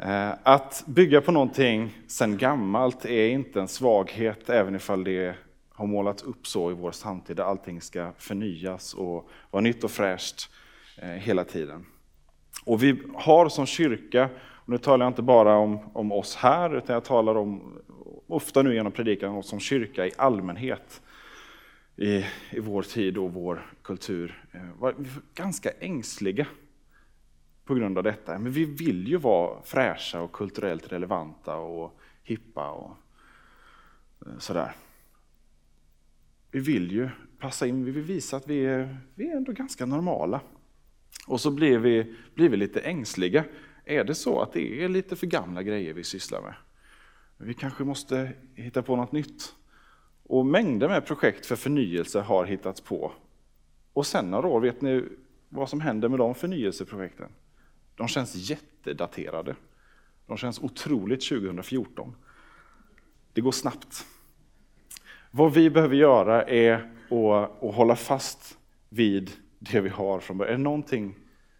Eh, 0.03 0.31
att 0.43 0.83
bygga 0.87 1.21
på 1.21 1.31
någonting 1.31 1.97
sedan 2.07 2.37
gammalt 2.37 3.05
är 3.05 3.29
inte 3.29 3.61
en 3.61 3.67
svaghet, 3.67 4.49
även 4.49 4.75
ifall 4.75 5.03
det 5.03 5.35
har 5.69 5.87
målats 5.87 6.23
upp 6.23 6.47
så 6.47 6.71
i 6.71 6.73
vår 6.73 6.91
samtid, 6.91 7.37
där 7.37 7.43
allting 7.43 7.81
ska 7.81 8.11
förnyas 8.17 8.93
och 8.93 9.29
vara 9.51 9.61
nytt 9.61 9.83
och 9.83 9.91
fräscht 9.91 10.49
eh, 11.01 11.09
hela 11.09 11.43
tiden. 11.43 11.85
Och 12.65 12.83
vi 12.83 13.01
har 13.15 13.49
som 13.49 13.65
kyrka, 13.65 14.29
och 14.41 14.69
nu 14.69 14.77
talar 14.77 15.05
jag 15.05 15.09
inte 15.09 15.21
bara 15.21 15.55
om, 15.55 15.79
om 15.93 16.11
oss 16.11 16.35
här, 16.35 16.77
utan 16.77 16.93
jag 16.93 17.03
talar 17.03 17.35
om, 17.35 17.79
ofta 18.27 18.61
nu 18.61 18.73
genom 18.73 18.91
predikan, 18.91 19.29
om 19.29 19.43
som 19.43 19.59
kyrka 19.59 20.05
i 20.05 20.11
allmänhet 20.17 21.01
i, 21.95 22.25
i 22.51 22.59
vår 22.59 22.81
tid 22.81 23.17
och 23.17 23.33
vår 23.33 23.71
kultur. 23.81 24.43
Eh, 24.51 24.61
Var 24.79 24.95
ganska 25.35 25.69
ängsliga 25.79 26.45
på 27.69 27.75
grund 27.75 27.97
av 27.97 28.03
detta. 28.03 28.39
Men 28.39 28.51
vi 28.51 28.65
vill 28.65 29.07
ju 29.07 29.17
vara 29.17 29.61
fräscha 29.61 30.21
och 30.21 30.31
kulturellt 30.31 30.91
relevanta 30.91 31.55
och 31.55 31.99
hippa 32.23 32.71
och 32.71 32.97
eh, 34.25 34.38
sådär. 34.38 34.71
Vi 36.51 36.59
vill 36.59 36.91
ju 36.91 37.09
passa 37.39 37.67
in, 37.67 37.85
vi 37.85 37.91
vill 37.91 38.03
visa 38.03 38.38
att 38.38 38.47
vi 38.47 38.65
är, 38.65 38.97
vi 39.15 39.29
är 39.29 39.35
ändå 39.35 39.51
ganska 39.51 39.85
normala. 39.85 40.41
Och 41.27 41.41
så 41.41 41.51
blir 41.51 41.77
vi, 41.77 42.15
blir 42.35 42.49
vi 42.49 42.57
lite 42.57 42.79
ängsliga. 42.79 43.45
Är 43.85 44.03
det 44.03 44.15
så 44.15 44.41
att 44.41 44.53
det 44.53 44.83
är 44.83 44.89
lite 44.89 45.15
för 45.15 45.27
gamla 45.27 45.63
grejer 45.63 45.93
vi 45.93 46.03
sysslar 46.03 46.41
med? 46.41 46.53
Vi 47.38 47.53
kanske 47.53 47.83
måste 47.83 48.31
hitta 48.55 48.81
på 48.81 48.95
något 48.95 49.11
nytt. 49.11 49.55
Och 50.23 50.45
mängder 50.45 50.89
med 50.89 51.05
projekt 51.05 51.45
för 51.45 51.55
förnyelse 51.55 52.19
har 52.19 52.45
hittats 52.45 52.81
på. 52.81 53.11
Och 53.93 54.05
sen 54.05 54.31
några 54.31 54.47
år, 54.47 54.59
vet 54.59 54.81
ni 54.81 55.03
vad 55.49 55.69
som 55.69 55.81
händer 55.81 56.09
med 56.09 56.19
de 56.19 56.35
förnyelseprojekten? 56.35 57.29
De 57.99 58.07
känns 58.07 58.35
jättedaterade. 58.35 59.55
De 60.27 60.37
känns 60.37 60.59
otroligt 60.59 61.29
2014. 61.29 62.15
Det 63.33 63.41
går 63.41 63.51
snabbt. 63.51 64.05
Vad 65.31 65.53
vi 65.53 65.69
behöver 65.69 65.95
göra 65.95 66.43
är 66.43 66.73
att, 67.09 67.63
att 67.63 67.75
hålla 67.75 67.95
fast 67.95 68.57
vid 68.89 69.31
det 69.59 69.81
vi 69.81 69.89
har 69.89 70.19
från 70.19 70.37
början. 70.37 70.53
Är 70.53 70.57
det 70.57 70.63
någonting 70.63 71.15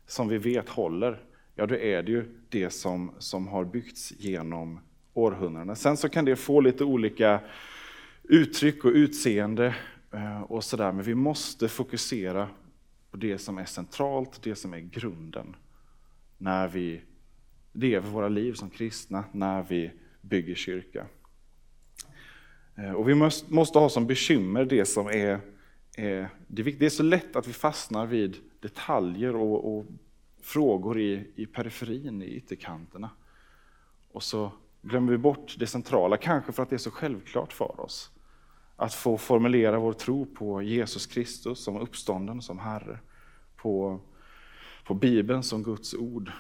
som 0.08 0.28
vi 0.28 0.38
vet 0.38 0.70
håller, 0.70 1.24
ja 1.56 1.66
då 1.66 1.76
är 1.76 2.04
det 2.04 2.12
ju 2.12 2.36
det 2.50 2.70
som, 2.70 3.12
som 3.18 3.48
har 3.48 3.66
byggts 3.66 4.14
genom 4.18 4.80
århundradena. 5.14 5.76
Sen 5.76 5.98
så 5.98 6.10
kan 6.10 6.26
det 6.26 6.36
få 6.36 6.62
lite 6.62 6.84
olika 6.84 7.40
uttryck 8.24 8.86
och 8.86 8.92
utseende 8.92 9.76
eh, 10.12 10.42
och 10.42 10.64
sådär, 10.64 10.92
men 10.92 11.04
vi 11.04 11.16
måste 11.16 11.68
fokusera 11.68 12.48
på 13.12 13.18
det 13.18 13.38
som 13.38 13.58
är 13.58 13.66
centralt, 13.66 14.44
det 14.44 14.56
som 14.56 14.74
är 14.74 14.80
grunden 14.80 15.56
när 16.40 16.68
vi 16.68 17.02
lever 17.74 18.10
våra 18.10 18.30
liv 18.30 18.54
som 18.54 18.70
kristna, 18.70 19.24
när 19.32 19.64
vi 19.64 19.92
bygger 20.22 20.56
kyrka. 20.56 21.06
Eh, 22.76 22.92
och 22.92 23.10
vi 23.10 23.16
måste 23.50 23.80
ha 23.80 23.90
som 23.90 24.08
bekymmer 24.08 24.66
det 24.66 24.86
som 24.86 25.08
är, 25.08 25.40
är 25.98 26.30
det. 26.48 26.64
Det 26.64 26.86
är 26.86 26.90
så 26.90 27.04
lätt 27.04 27.36
att 27.36 27.48
vi 27.48 27.54
fastnar 27.54 28.06
vid 28.06 28.38
detaljer 28.60 29.36
och, 29.36 29.78
och 29.78 29.86
frågor 30.42 31.00
i, 31.00 31.28
i 31.36 31.46
periferin, 31.46 32.22
i 32.22 32.26
ytterkanterna. 32.26 33.10
Och 34.12 34.24
så 34.24 34.52
glömmer 34.82 35.12
vi 35.12 35.18
bort 35.18 35.56
det 35.60 35.68
centrala, 35.68 36.18
kanske 36.18 36.52
för 36.52 36.64
att 36.64 36.70
det 36.70 36.76
är 36.76 36.78
så 36.78 36.92
självklart 36.92 37.54
för 37.54 37.80
oss. 37.80 38.12
Att 38.76 38.94
få 38.94 39.18
formulera 39.18 39.80
vår 39.80 39.94
tro 39.94 40.26
på 40.26 40.62
Jesus 40.62 41.06
Kristus 41.06 41.64
som 41.64 41.78
uppstånden, 41.78 42.42
som 42.42 42.60
Herre. 42.60 43.00
På 43.56 44.00
på 44.90 44.96
Bibeln 44.96 45.44
som 45.44 45.64
Guds 45.64 45.94
ord, 45.94 46.32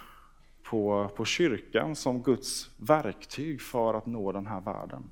på, 0.63 1.09
på 1.15 1.25
kyrkan 1.25 1.95
som 1.95 2.23
Guds 2.23 2.69
verktyg 2.77 3.61
för 3.61 3.93
att 3.93 4.05
nå 4.05 4.31
den 4.31 4.47
här 4.47 4.61
världen. 4.61 5.03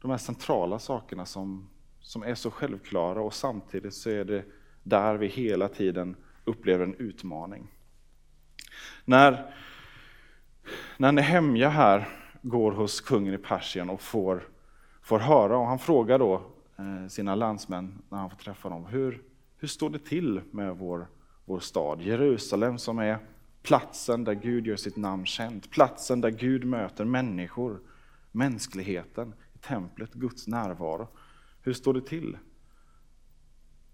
De 0.00 0.10
här 0.10 0.18
centrala 0.18 0.78
sakerna 0.78 1.26
som, 1.26 1.68
som 2.00 2.22
är 2.22 2.34
så 2.34 2.50
självklara 2.50 3.20
och 3.20 3.34
samtidigt 3.34 3.94
så 3.94 4.10
är 4.10 4.24
det 4.24 4.44
där 4.82 5.14
vi 5.14 5.26
hela 5.26 5.68
tiden 5.68 6.16
upplever 6.44 6.84
en 6.84 6.94
utmaning. 6.94 7.70
När, 9.04 9.54
när 10.96 11.12
Nehemja 11.12 11.68
här 11.68 12.08
går 12.42 12.72
hos 12.72 13.00
kungen 13.00 13.34
i 13.34 13.38
Persien 13.38 13.90
och 13.90 14.00
får, 14.00 14.48
får 15.02 15.18
höra, 15.18 15.58
och 15.58 15.66
han 15.66 15.78
frågar 15.78 16.18
då 16.18 16.34
eh, 16.78 17.08
sina 17.08 17.34
landsmän 17.34 18.02
när 18.08 18.18
han 18.18 18.30
får 18.30 18.36
träffa 18.36 18.68
dem, 18.68 18.86
hur, 18.86 19.22
hur 19.56 19.68
står 19.68 19.90
det 19.90 19.98
till 19.98 20.40
med 20.50 20.76
vår 20.76 21.06
vår 21.44 21.60
stad. 21.60 22.00
Jerusalem 22.00 22.78
som 22.78 22.98
är 22.98 23.18
platsen 23.62 24.24
där 24.24 24.34
Gud 24.34 24.66
gör 24.66 24.76
sitt 24.76 24.96
namn 24.96 25.26
känt. 25.26 25.70
Platsen 25.70 26.20
där 26.20 26.30
Gud 26.30 26.64
möter 26.64 27.04
människor, 27.04 27.80
mänskligheten, 28.32 29.34
i 29.54 29.58
templet, 29.58 30.12
Guds 30.12 30.46
närvaro. 30.46 31.08
Hur 31.62 31.72
står 31.72 31.94
det 31.94 32.06
till? 32.06 32.38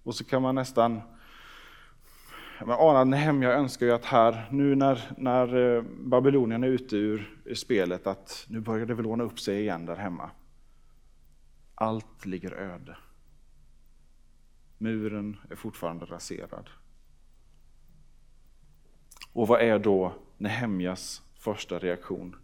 Och 0.02 0.14
så 0.14 0.25
kan 0.25 0.42
man 0.42 0.54
nästan 0.54 1.00
men 2.66 2.76
ana 2.78 3.04
Nehemja 3.04 3.52
önskar 3.52 3.87
ju 3.87 3.92
att 3.92 4.04
här, 4.04 4.49
nu 4.50 4.75
när, 4.75 5.12
när 5.16 5.76
eh, 5.76 5.83
Babylonien 5.83 6.64
är 6.64 6.69
ute 6.69 6.97
ur, 6.97 7.40
ur 7.45 7.54
spelet, 7.54 8.07
att 8.07 8.47
nu 8.49 8.61
börjar 8.61 8.87
det 8.87 8.95
väl 8.95 9.07
ordna 9.07 9.25
upp 9.25 9.40
sig 9.40 9.61
igen 9.61 9.87
där 9.87 9.97
hemma. 9.97 10.30
Allt 11.75 12.26
ligger 12.26 12.52
öde. 12.52 12.97
Muren 14.78 15.37
är 15.50 15.57
fortfarande 15.57 16.04
raserad. 16.04 16.71
Och 19.32 19.49
vad 19.49 19.60
är 19.60 19.78
då 19.78 20.12
Nehemjas 20.38 21.22
första 21.34 21.78
reaktion? 21.78 22.37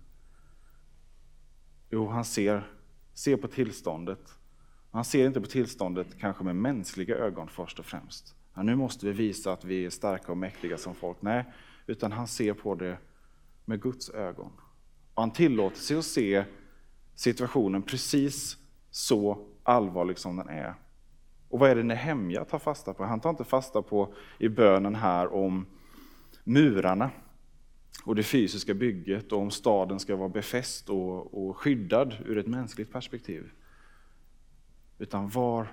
Jo, 1.91 2.09
han 2.09 2.25
ser, 2.25 2.71
ser 3.15 3.37
på 3.37 3.49
tillståndet. 3.49 4.39
Han 4.91 5.05
ser 5.05 5.27
inte 5.27 5.41
på 5.41 5.47
tillståndet 5.47 6.07
kanske 6.21 6.45
med 6.45 6.57
mänskliga 6.57 7.17
ögon 7.17 7.49
först 7.49 7.79
och 7.79 7.87
främst. 7.87 8.35
Ja, 8.55 8.63
nu 8.63 8.77
måste 8.77 9.07
vi 9.07 9.13
visa 9.13 9.53
att 9.53 9.65
vi 9.65 9.85
är 9.85 9.91
starka 9.91 10.33
och 10.33 10.39
mäktiga 10.39 10.79
som 10.79 10.95
folk. 10.95 11.23
Nej, 11.23 11.45
utan 11.87 12.13
han 12.13 12.27
ser 12.27 12.55
på 12.55 12.75
det 12.75 12.99
med 13.65 13.83
Guds 13.83 14.11
ögon. 14.11 14.53
Och 15.15 15.23
han 15.23 15.31
tillåter 15.31 15.77
sig 15.77 15.99
att 15.99 16.05
se 16.05 16.45
situationen 17.15 17.83
precis 17.83 18.57
så 18.91 19.49
allvarlig 19.63 20.19
som 20.19 20.37
den 20.37 20.49
är. 20.49 20.75
Och 21.49 21.59
vad 21.59 21.71
är 21.71 21.77
det 21.77 21.83
Nehemja 21.83 22.45
tar 22.45 22.59
fasta 22.59 22.95
på? 22.95 23.05
Han 23.05 23.21
tar 23.21 23.31
inte 23.31 23.45
fasta 23.45 23.83
på 23.83 24.15
i 24.39 24.49
bönen 24.49 24.95
här 24.95 25.35
om 25.35 25.67
murarna 26.47 27.11
och 28.05 28.15
det 28.15 28.23
fysiska 28.23 28.75
bygget 28.75 29.33
och 29.33 29.39
om 29.39 29.51
staden 29.51 30.01
ska 30.01 30.17
vara 30.17 30.29
befäst 30.29 30.89
och, 30.89 31.49
och 31.49 31.57
skyddad 31.57 32.17
ur 32.27 32.39
ett 32.39 32.47
mänskligt 32.47 32.93
perspektiv. 32.93 33.51
Utan 34.99 35.29
var, 35.29 35.67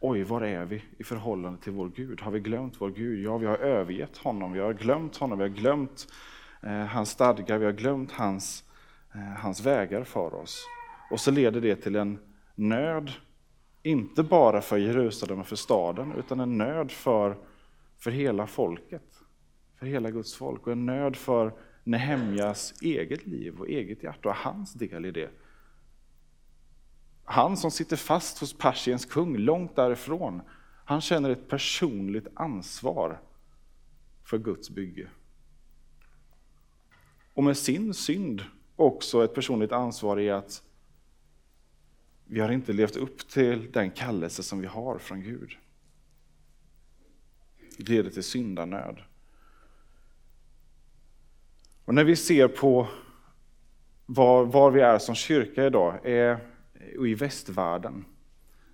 oj, 0.00 0.22
var 0.22 0.40
är 0.40 0.64
vi 0.64 0.82
i 0.98 1.04
förhållande 1.04 1.62
till 1.62 1.72
vår 1.72 1.88
Gud? 1.88 2.20
Har 2.20 2.30
vi 2.30 2.40
glömt 2.40 2.80
vår 2.80 2.90
Gud? 2.90 3.24
Ja, 3.24 3.38
vi 3.38 3.46
har 3.46 3.56
övergett 3.56 4.16
honom, 4.16 4.52
vi 4.52 4.60
har 4.60 4.72
glömt 4.72 5.16
honom, 5.16 5.38
vi 5.38 5.44
har 5.44 5.56
glömt 5.56 6.06
eh, 6.62 6.84
hans 6.84 7.10
stadgar, 7.10 7.58
vi 7.58 7.64
har 7.64 7.72
glömt 7.72 8.12
hans, 8.12 8.64
eh, 9.14 9.20
hans 9.20 9.66
vägar 9.66 10.04
för 10.04 10.34
oss. 10.34 10.66
Och 11.10 11.20
så 11.20 11.30
leder 11.30 11.60
det 11.60 11.76
till 11.76 11.96
en 11.96 12.18
nöd, 12.54 13.12
inte 13.82 14.22
bara 14.22 14.60
för 14.60 14.76
Jerusalem 14.76 15.40
och 15.40 15.46
för 15.46 15.56
staden, 15.56 16.12
utan 16.12 16.40
en 16.40 16.58
nöd 16.58 16.90
för, 16.90 17.36
för 17.98 18.10
hela 18.10 18.46
folket 18.46 19.21
för 19.82 19.86
hela 19.86 20.10
Guds 20.10 20.34
folk 20.34 20.66
och 20.66 20.72
en 20.72 20.86
nöd 20.86 21.16
för 21.16 21.54
Nehemjas 21.84 22.74
eget 22.82 23.26
liv 23.26 23.60
och 23.60 23.68
eget 23.68 24.02
hjärta 24.02 24.28
och 24.28 24.34
hans 24.34 24.72
del 24.72 25.06
i 25.06 25.10
det. 25.10 25.30
Han 27.24 27.56
som 27.56 27.70
sitter 27.70 27.96
fast 27.96 28.38
hos 28.38 28.58
Persiens 28.58 29.04
kung, 29.04 29.36
långt 29.36 29.76
därifrån, 29.76 30.42
han 30.84 31.00
känner 31.00 31.30
ett 31.30 31.48
personligt 31.48 32.26
ansvar 32.34 33.20
för 34.24 34.38
Guds 34.38 34.70
bygge. 34.70 35.08
Och 37.34 37.44
med 37.44 37.56
sin 37.56 37.94
synd 37.94 38.44
också 38.76 39.24
ett 39.24 39.34
personligt 39.34 39.72
ansvar 39.72 40.20
i 40.20 40.30
att 40.30 40.62
vi 42.24 42.40
har 42.40 42.52
inte 42.52 42.72
levt 42.72 42.96
upp 42.96 43.28
till 43.28 43.72
den 43.72 43.90
kallelse 43.90 44.42
som 44.42 44.60
vi 44.60 44.66
har 44.66 44.98
från 44.98 45.22
Gud. 45.22 45.50
Det 47.78 47.88
leder 47.88 48.10
till 48.10 48.22
syndanöd. 48.22 49.02
Och 51.92 51.96
när 51.96 52.04
vi 52.04 52.16
ser 52.16 52.48
på 52.48 52.86
var, 54.06 54.44
var 54.44 54.70
vi 54.70 54.80
är 54.80 54.98
som 54.98 55.14
kyrka 55.14 55.66
idag, 55.66 56.06
är, 56.06 56.38
i 57.06 57.14
västvärlden, 57.14 58.04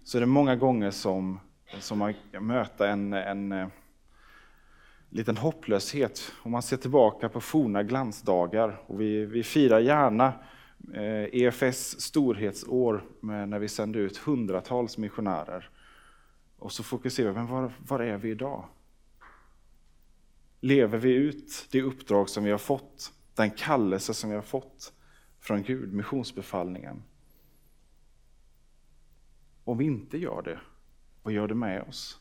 så 0.05 0.19
är 0.19 0.21
det 0.21 0.27
många 0.27 0.57
gånger 0.57 0.91
som, 0.91 1.41
som 1.81 1.99
man 1.99 2.15
möter 2.41 2.89
en, 2.89 3.13
en, 3.13 3.53
en 3.53 3.71
liten 5.09 5.37
hopplöshet. 5.37 6.33
Om 6.43 6.53
man 6.53 6.63
ser 6.63 6.77
tillbaka 6.77 7.29
på 7.29 7.41
forna 7.41 7.83
glansdagar, 7.83 8.83
och 8.87 9.01
vi, 9.01 9.25
vi 9.25 9.43
firar 9.43 9.81
gärna 9.81 10.33
eh, 10.95 11.43
EFS 11.43 12.01
storhetsår 12.01 13.05
när 13.21 13.59
vi 13.59 13.69
sände 13.69 13.99
ut 13.99 14.17
hundratals 14.17 14.99
missionärer. 14.99 15.71
Och 16.59 16.73
så 16.73 16.83
fokuserar 16.83 17.29
vi, 17.29 17.35
men 17.35 17.47
var, 17.47 17.73
var 17.89 18.01
är 18.01 18.17
vi 18.17 18.31
idag? 18.31 18.65
Lever 20.61 20.99
vi 20.99 21.15
ut 21.15 21.69
det 21.71 21.83
uppdrag 21.83 22.29
som 22.29 22.45
vi 22.45 22.51
har 22.51 22.59
fått 22.59 23.13
den 23.35 23.51
kallelse 23.51 24.15
som 24.15 24.31
vi 24.31 24.37
har 24.37 24.43
fått 24.43 24.93
från 25.41 25.63
Gud, 25.63 25.93
missionsbefallningen. 25.93 27.03
Om 29.65 29.79
vi 29.79 29.85
inte 29.85 30.19
gör 30.19 30.43
det, 30.43 30.61
vad 31.23 31.35
gör 31.35 31.49
det 31.49 31.55
med 31.55 31.83
oss? 31.83 32.21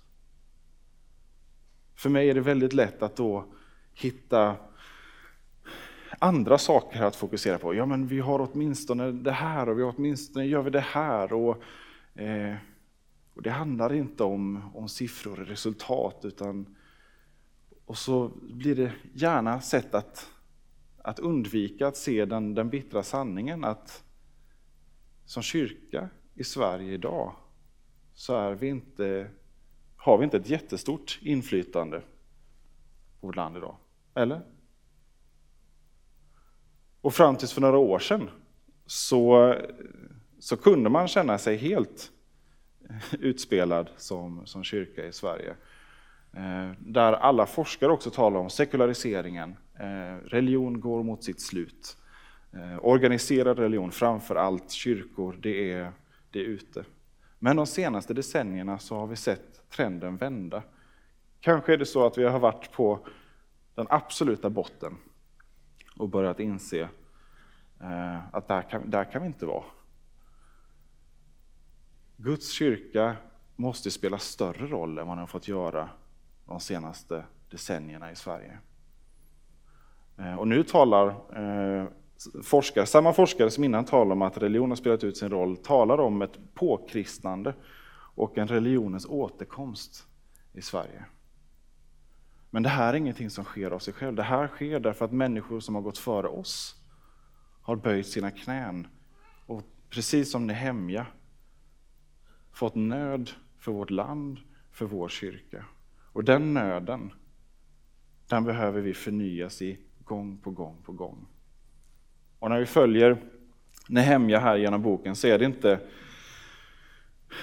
För 1.95 2.09
mig 2.09 2.29
är 2.29 2.33
det 2.33 2.41
väldigt 2.41 2.73
lätt 2.73 3.03
att 3.03 3.15
då 3.15 3.45
hitta 3.93 4.55
andra 6.19 6.57
saker 6.57 7.01
att 7.01 7.15
fokusera 7.15 7.57
på. 7.57 7.75
Ja, 7.75 7.85
men 7.85 8.07
vi 8.07 8.19
har 8.19 8.49
åtminstone 8.51 9.11
det 9.11 9.31
här 9.31 9.69
och 9.69 9.79
vi 9.79 9.83
har 9.83 9.93
åtminstone 9.97 10.45
gör 10.45 10.61
vi 10.61 10.69
det 10.69 10.79
här. 10.79 11.33
Och, 11.33 11.63
eh, 12.21 12.55
och 13.33 13.41
det 13.41 13.51
handlar 13.51 13.93
inte 13.93 14.23
om, 14.23 14.71
om 14.75 14.89
siffror 14.89 15.39
och 15.39 15.47
resultat, 15.47 16.19
utan 16.23 16.76
och 17.87 17.97
så 17.97 18.31
blir 18.41 18.75
det 18.75 18.91
gärna 19.13 19.61
sätt 19.61 19.95
att, 19.95 20.31
att 20.97 21.19
undvika 21.19 21.87
att 21.87 21.97
se 21.97 22.25
den, 22.25 22.55
den 22.55 22.69
bittra 22.69 23.03
sanningen 23.03 23.63
att 23.63 24.03
som 25.25 25.43
kyrka 25.43 26.09
i 26.35 26.43
Sverige 26.43 26.93
idag 26.93 27.35
så 28.13 28.35
är 28.35 28.53
vi 28.53 28.67
inte, 28.67 29.29
har 29.95 30.17
vi 30.17 30.23
inte 30.23 30.37
ett 30.37 30.49
jättestort 30.49 31.19
inflytande 31.21 31.99
på 33.19 33.27
vårt 33.27 33.35
land 33.35 33.57
idag. 33.57 33.75
Eller? 34.13 34.41
Och 37.01 37.13
fram 37.13 37.35
tills 37.35 37.53
för 37.53 37.61
några 37.61 37.77
år 37.77 37.99
sedan 37.99 38.29
så, 38.85 39.55
så 40.39 40.57
kunde 40.57 40.89
man 40.89 41.07
känna 41.07 41.37
sig 41.37 41.57
helt 41.57 42.11
utspelad 43.19 43.89
som, 43.97 44.45
som 44.45 44.63
kyrka 44.63 45.05
i 45.05 45.13
Sverige. 45.13 45.55
Eh, 46.37 46.71
där 46.79 47.13
alla 47.13 47.45
forskare 47.45 47.91
också 47.91 48.11
talar 48.11 48.39
om 48.39 48.49
sekulariseringen. 48.49 49.55
Eh, 49.79 50.25
religion 50.25 50.79
går 50.79 51.03
mot 51.03 51.23
sitt 51.23 51.41
slut. 51.41 51.97
Eh, 52.53 52.85
organiserad 52.85 53.59
religion, 53.59 53.91
framför 53.91 54.35
allt 54.35 54.71
kyrkor, 54.71 55.37
det 55.41 55.71
är, 55.71 55.91
det 56.31 56.39
är 56.39 56.43
ute. 56.43 56.85
Men 57.39 57.55
de 57.55 57.65
senaste 57.65 58.13
decennierna 58.13 58.79
så 58.79 58.95
har 58.95 59.07
vi 59.07 59.15
sett 59.15 59.69
trenden 59.69 60.17
vända. 60.17 60.63
Kanske 61.39 61.73
är 61.73 61.77
det 61.77 61.85
så 61.85 62.05
att 62.05 62.17
vi 62.17 62.23
har 62.23 62.39
varit 62.39 62.71
på 62.71 62.99
den 63.75 63.87
absoluta 63.89 64.49
botten 64.49 64.97
och 65.97 66.09
börjat 66.09 66.39
inse 66.39 66.89
att 68.31 68.47
där 68.47 68.61
kan, 68.61 68.89
där 68.89 69.03
kan 69.11 69.21
vi 69.21 69.27
inte 69.27 69.45
vara. 69.45 69.63
Guds 72.17 72.51
kyrka 72.51 73.15
måste 73.55 73.91
spela 73.91 74.17
större 74.17 74.67
roll 74.67 74.97
än 74.97 75.07
vad 75.07 75.15
den 75.15 75.19
har 75.19 75.27
fått 75.27 75.47
göra 75.47 75.89
de 76.47 76.59
senaste 76.59 77.23
decennierna 77.49 78.11
i 78.11 78.15
Sverige. 78.15 78.57
Eh, 80.17 80.35
och 80.35 80.47
nu 80.47 80.63
talar 80.63 81.07
eh, 81.09 81.87
forskare, 82.43 82.85
samma 82.85 83.13
forskare 83.13 83.49
som 83.49 83.63
innan 83.63 83.85
talade 83.85 84.11
om 84.11 84.21
att 84.21 84.37
religion 84.37 84.71
har 84.71 84.75
spelat 84.75 85.03
ut 85.03 85.17
sin 85.17 85.29
roll, 85.29 85.57
talar 85.57 85.97
om 85.97 86.21
ett 86.21 86.53
påkristnande 86.53 87.53
och 88.15 88.37
en 88.37 88.47
religionens 88.47 89.05
återkomst 89.05 90.07
i 90.53 90.61
Sverige. 90.61 91.05
Men 92.49 92.63
det 92.63 92.69
här 92.69 92.93
är 92.93 92.97
ingenting 92.97 93.29
som 93.29 93.43
sker 93.43 93.71
av 93.71 93.79
sig 93.79 93.93
själv. 93.93 94.15
Det 94.15 94.23
här 94.23 94.47
sker 94.47 94.79
därför 94.79 95.05
att 95.05 95.11
människor 95.11 95.59
som 95.59 95.75
har 95.75 95.81
gått 95.81 95.97
före 95.97 96.27
oss 96.27 96.75
har 97.61 97.75
böjt 97.75 98.07
sina 98.07 98.31
knän 98.31 98.87
och 99.45 99.63
precis 99.89 100.31
som 100.31 100.47
Nehemja 100.47 101.05
fått 102.51 102.75
nöd 102.75 103.31
för 103.57 103.71
vårt 103.71 103.89
land, 103.89 104.39
för 104.71 104.85
vår 104.85 105.09
kyrka. 105.09 105.65
Och 106.17 106.23
den 106.23 106.53
nöden, 106.53 107.13
den 108.27 108.43
behöver 108.43 108.81
vi 108.81 108.93
förnyas 108.93 109.61
i 109.61 109.77
gång 110.03 110.37
på 110.37 110.51
gång 110.51 110.77
på 110.85 110.91
gång. 110.91 111.27
Och 112.39 112.49
när 112.49 112.59
vi 112.59 112.65
följer 112.65 113.17
Nehemja 113.89 114.39
här 114.39 114.57
genom 114.57 114.81
boken 114.81 115.15
så 115.15 115.27
är 115.27 115.39
det 115.39 115.45
inte 115.45 115.79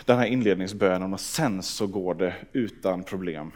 den 0.05 0.19
här 0.19 0.27
inledningsbönen 0.27 1.13
och 1.13 1.21
sen 1.21 1.63
så 1.63 1.87
går 1.87 2.15
det 2.15 2.35
utan 2.53 3.05
problem 3.05 3.53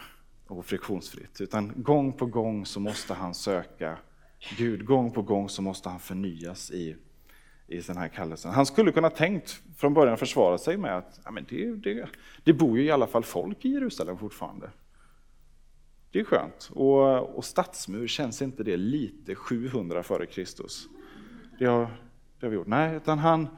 och 0.47 0.67
friktionsfritt. 0.67 1.41
Utan 1.41 1.73
gång 1.77 2.13
på 2.13 2.27
gång 2.27 2.67
så 2.67 2.81
måste 2.81 3.15
han 3.15 3.35
söka 3.35 3.99
Gud, 4.59 4.85
gång 4.85 5.11
på 5.11 5.23
gång 5.23 5.49
så 5.49 5.63
måste 5.63 5.89
han 5.89 6.01
förnyas 6.01 6.71
i, 6.71 6.97
i 7.67 7.81
den 7.81 7.97
här 7.97 8.09
kallelsen. 8.09 8.53
Han 8.53 8.67
skulle 8.67 8.93
kunna 8.93 9.11
tänkt 9.11 9.63
från 9.77 9.95
början 9.95 10.19
försvara 10.19 10.59
sig 10.59 10.77
med 10.77 10.97
att 10.97 11.21
ja, 11.25 11.31
men 11.31 11.47
det, 11.49 11.77
det, 11.77 12.09
det 12.45 12.53
bor 12.53 12.79
ju 12.79 12.85
i 12.85 12.91
alla 12.91 13.07
fall 13.07 13.25
folk 13.25 13.65
i 13.65 13.69
Jerusalem 13.69 14.19
fortfarande. 14.19 14.71
Det 16.11 16.21
är 16.21 16.25
skönt. 16.25 16.71
Och, 16.75 17.37
och 17.37 17.45
stadsmur, 17.45 18.07
känns 18.07 18.43
inte 18.43 18.63
det 18.63 18.77
lite 18.77 19.35
700 19.35 20.03
före 20.03 20.27
Kristus? 20.27 20.89
Det 21.59 21.65
har, 21.65 21.81
det 22.41 22.47
har 22.47 22.51
vi 22.51 22.57
gjort. 22.57 22.67
Nej, 22.67 22.97
utan 22.97 23.19
han, 23.19 23.49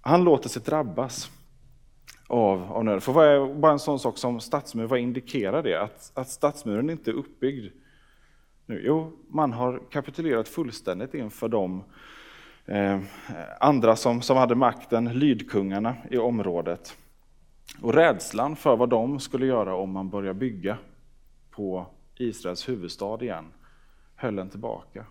han 0.00 0.24
låter 0.24 0.48
sig 0.48 0.62
drabbas 0.62 1.30
av, 2.26 2.72
av 2.72 2.84
nöden. 2.84 3.00
För 3.00 3.12
vad 3.12 3.26
är, 3.26 3.54
bara 3.54 3.72
en 3.72 3.78
sån 3.78 3.98
sak 3.98 4.18
som 4.18 4.40
stadsmur, 4.40 4.86
vad 4.86 4.98
indikerar 4.98 5.62
det? 5.62 5.82
Att, 5.82 6.12
att 6.14 6.28
stadsmuren 6.28 6.90
inte 6.90 7.10
är 7.10 7.14
uppbyggd 7.14 7.72
nu? 8.66 8.82
Jo, 8.84 9.12
man 9.28 9.52
har 9.52 9.82
kapitulerat 9.90 10.48
fullständigt 10.48 11.14
inför 11.14 11.48
de 11.48 11.84
eh, 12.66 13.00
andra 13.60 13.96
som, 13.96 14.22
som 14.22 14.36
hade 14.36 14.54
makten, 14.54 15.04
lydkungarna 15.04 15.96
i 16.10 16.18
området. 16.18 16.96
Och 17.82 17.94
rädslan 17.94 18.56
för 18.56 18.76
vad 18.76 18.88
de 18.88 19.20
skulle 19.20 19.46
göra 19.46 19.74
om 19.74 19.90
man 19.90 20.10
börjar 20.10 20.34
bygga 20.34 20.78
på 21.50 21.86
Israels 22.16 22.68
huvudstad 22.68 23.22
igen, 23.22 23.52
höll 24.14 24.38
en 24.38 24.50
tillbaka. 24.50 25.06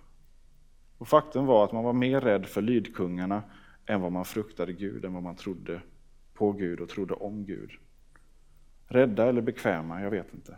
Och 0.97 1.07
faktum 1.07 1.45
var 1.45 1.65
att 1.65 1.71
man 1.71 1.83
var 1.83 1.93
mer 1.93 2.21
rädd 2.21 2.45
för 2.45 2.61
lydkungarna 2.61 3.43
än 3.85 4.01
vad 4.01 4.11
man 4.11 4.25
fruktade 4.25 4.73
Gud, 4.73 5.05
än 5.05 5.13
vad 5.13 5.23
man 5.23 5.35
trodde 5.35 5.81
på 6.33 6.51
Gud 6.51 6.79
och 6.79 6.89
trodde 6.89 7.13
om 7.13 7.45
Gud. 7.45 7.71
Rädda 8.87 9.29
eller 9.29 9.41
bekväma, 9.41 10.01
jag 10.01 10.11
vet 10.11 10.33
inte. 10.33 10.57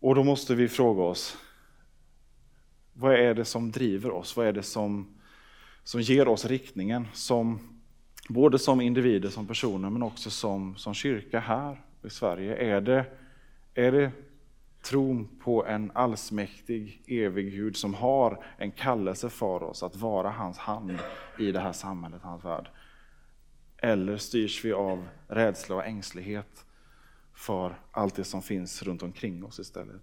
Och 0.00 0.14
då 0.14 0.24
måste 0.24 0.54
vi 0.54 0.68
fråga 0.68 1.02
oss, 1.02 1.38
vad 2.92 3.14
är 3.14 3.34
det 3.34 3.44
som 3.44 3.70
driver 3.70 4.10
oss? 4.10 4.36
Vad 4.36 4.46
är 4.46 4.52
det 4.52 4.62
som, 4.62 5.18
som 5.84 6.00
ger 6.00 6.28
oss 6.28 6.44
riktningen? 6.44 7.06
Som 7.12 7.73
både 8.28 8.58
som 8.58 8.80
individer, 8.80 9.28
som 9.28 9.46
personer, 9.46 9.90
men 9.90 10.02
också 10.02 10.30
som, 10.30 10.76
som 10.76 10.94
kyrka 10.94 11.40
här 11.40 11.80
i 12.02 12.10
Sverige. 12.10 12.76
Är 12.76 12.80
det, 12.80 13.06
är 13.74 13.92
det 13.92 14.12
tron 14.82 15.28
på 15.44 15.66
en 15.66 15.90
allsmäktig, 15.94 17.02
evig 17.06 17.50
Gud 17.50 17.76
som 17.76 17.94
har 17.94 18.44
en 18.58 18.72
kallelse 18.72 19.30
för 19.30 19.62
oss 19.62 19.82
att 19.82 19.96
vara 19.96 20.30
hans 20.30 20.58
hand 20.58 20.98
i 21.38 21.52
det 21.52 21.60
här 21.60 21.72
samhället, 21.72 22.22
hans 22.22 22.44
värld? 22.44 22.70
Eller 23.76 24.16
styrs 24.16 24.64
vi 24.64 24.72
av 24.72 25.08
rädsla 25.28 25.76
och 25.76 25.86
ängslighet 25.86 26.66
för 27.32 27.78
allt 27.90 28.14
det 28.14 28.24
som 28.24 28.42
finns 28.42 28.82
runt 28.82 29.02
omkring 29.02 29.44
oss 29.44 29.58
istället? 29.58 30.02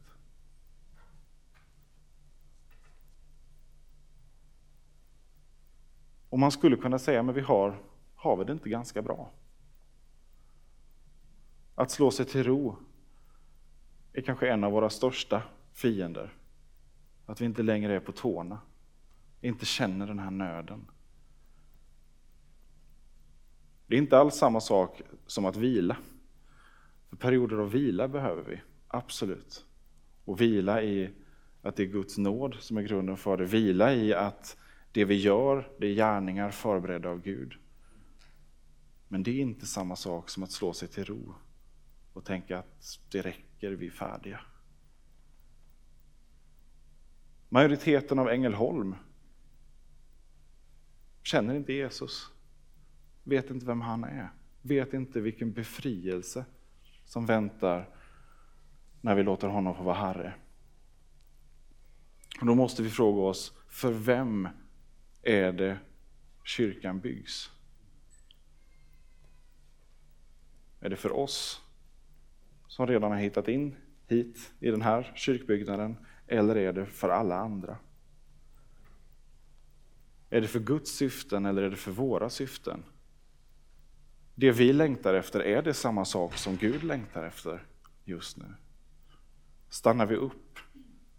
Och 6.30 6.40
man 6.40 6.52
skulle 6.52 6.76
kunna 6.76 7.00
säga, 7.00 7.24
men 7.24 7.36
vi 7.36 7.42
har 7.42 7.80
har 8.22 8.38
vi 8.38 8.44
det 8.44 8.54
inte 8.54 8.70
ganska 8.70 9.02
bra. 9.02 9.32
Att 11.76 11.92
slå 11.92 12.12
sig 12.12 12.26
till 12.26 12.44
ro 12.44 12.76
är 14.14 14.22
kanske 14.22 14.50
en 14.50 14.64
av 14.64 14.72
våra 14.72 14.90
största 14.90 15.44
fiender. 15.74 16.34
Att 17.26 17.42
vi 17.42 17.46
inte 17.46 17.64
längre 17.64 17.96
är 17.96 18.00
på 18.00 18.12
tårna, 18.12 18.60
inte 19.42 19.66
känner 19.66 20.08
den 20.08 20.20
här 20.20 20.32
nöden. 20.32 20.86
Det 23.88 23.96
är 23.96 24.00
inte 24.00 24.18
alls 24.18 24.36
samma 24.36 24.62
sak 24.62 25.02
som 25.28 25.46
att 25.46 25.56
vila. 25.56 25.98
För 27.10 27.16
perioder 27.16 27.58
av 27.58 27.72
vila 27.72 28.08
behöver 28.08 28.44
vi, 28.44 28.62
absolut. 28.88 29.66
Och 30.26 30.42
vila 30.42 30.82
i 30.84 31.10
att 31.62 31.76
det 31.76 31.84
är 31.84 31.88
Guds 31.88 32.18
nåd 32.18 32.58
som 32.60 32.78
är 32.78 32.82
grunden 32.82 33.18
för 33.18 33.38
det. 33.38 33.46
Vila 33.46 33.94
i 33.94 34.14
att 34.14 34.58
det 34.92 35.06
vi 35.06 35.16
gör, 35.16 35.70
det 35.80 35.88
är 35.88 35.94
gärningar 35.94 36.52
förberedda 36.52 37.10
av 37.10 37.22
Gud. 37.22 37.54
Men 39.12 39.24
det 39.24 39.32
är 39.32 39.41
inte 39.41 39.65
samma 39.65 39.95
sak 39.95 40.30
som 40.30 40.43
att 40.43 40.52
slå 40.52 40.74
sig 40.74 40.88
till 40.88 41.06
ro 41.06 41.34
och 42.13 42.26
tänka 42.26 42.60
att 42.60 43.00
det 43.12 43.21
räcker, 43.21 43.71
vi 43.71 43.88
är 43.88 43.91
färdiga. 43.91 44.41
Majoriteten 47.50 48.19
av 48.19 48.30
Ängelholm 48.30 48.95
känner 51.24 51.56
inte 51.56 51.74
Jesus, 51.74 52.30
vet 53.24 53.50
inte 53.50 53.65
vem 53.65 53.82
han 53.82 54.04
är, 54.04 54.30
vet 54.62 54.93
inte 54.93 55.21
vilken 55.21 55.54
befrielse 55.54 56.45
som 57.06 57.26
väntar 57.26 57.89
när 59.02 59.15
vi 59.15 59.24
låter 59.24 59.47
honom 59.47 59.76
få 59.76 59.84
vara 59.84 59.95
Herre. 59.95 60.34
Och 62.39 62.45
då 62.45 62.56
måste 62.56 62.84
vi 62.84 62.89
fråga 62.89 63.21
oss, 63.21 63.54
för 63.67 63.91
vem 63.91 64.47
är 65.21 65.52
det 65.52 65.80
kyrkan 66.43 67.00
byggs? 67.00 67.52
Är 70.82 70.89
det 70.89 70.96
för 70.96 71.12
oss 71.12 71.62
som 72.67 72.88
redan 72.88 73.12
har 73.12 73.20
hittat 73.20 73.48
in 73.48 73.76
hit 74.08 74.54
i 74.60 74.72
den 74.72 74.82
här 74.82 75.12
kyrkbyggnaden 75.15 75.98
eller 76.28 76.56
är 76.56 76.74
det 76.74 76.86
för 76.86 77.10
alla 77.10 77.36
andra? 77.36 77.78
Är 80.30 80.41
det 80.41 80.48
för 80.48 80.60
Guds 80.60 80.91
syften 80.91 81.46
eller 81.46 81.62
är 81.62 81.70
det 81.70 81.76
för 81.76 81.91
våra 81.91 82.30
syften? 82.30 82.84
Det 84.36 84.52
vi 84.52 84.74
längtar 84.74 85.13
efter, 85.13 85.39
är 85.39 85.62
det 85.62 85.74
samma 85.74 86.06
sak 86.06 86.38
som 86.38 86.56
Gud 86.56 86.84
längtar 86.84 87.24
efter 87.24 87.63
just 88.04 88.38
nu? 88.38 88.46
Stannar 89.70 90.06
vi 90.06 90.15
upp, 90.15 90.60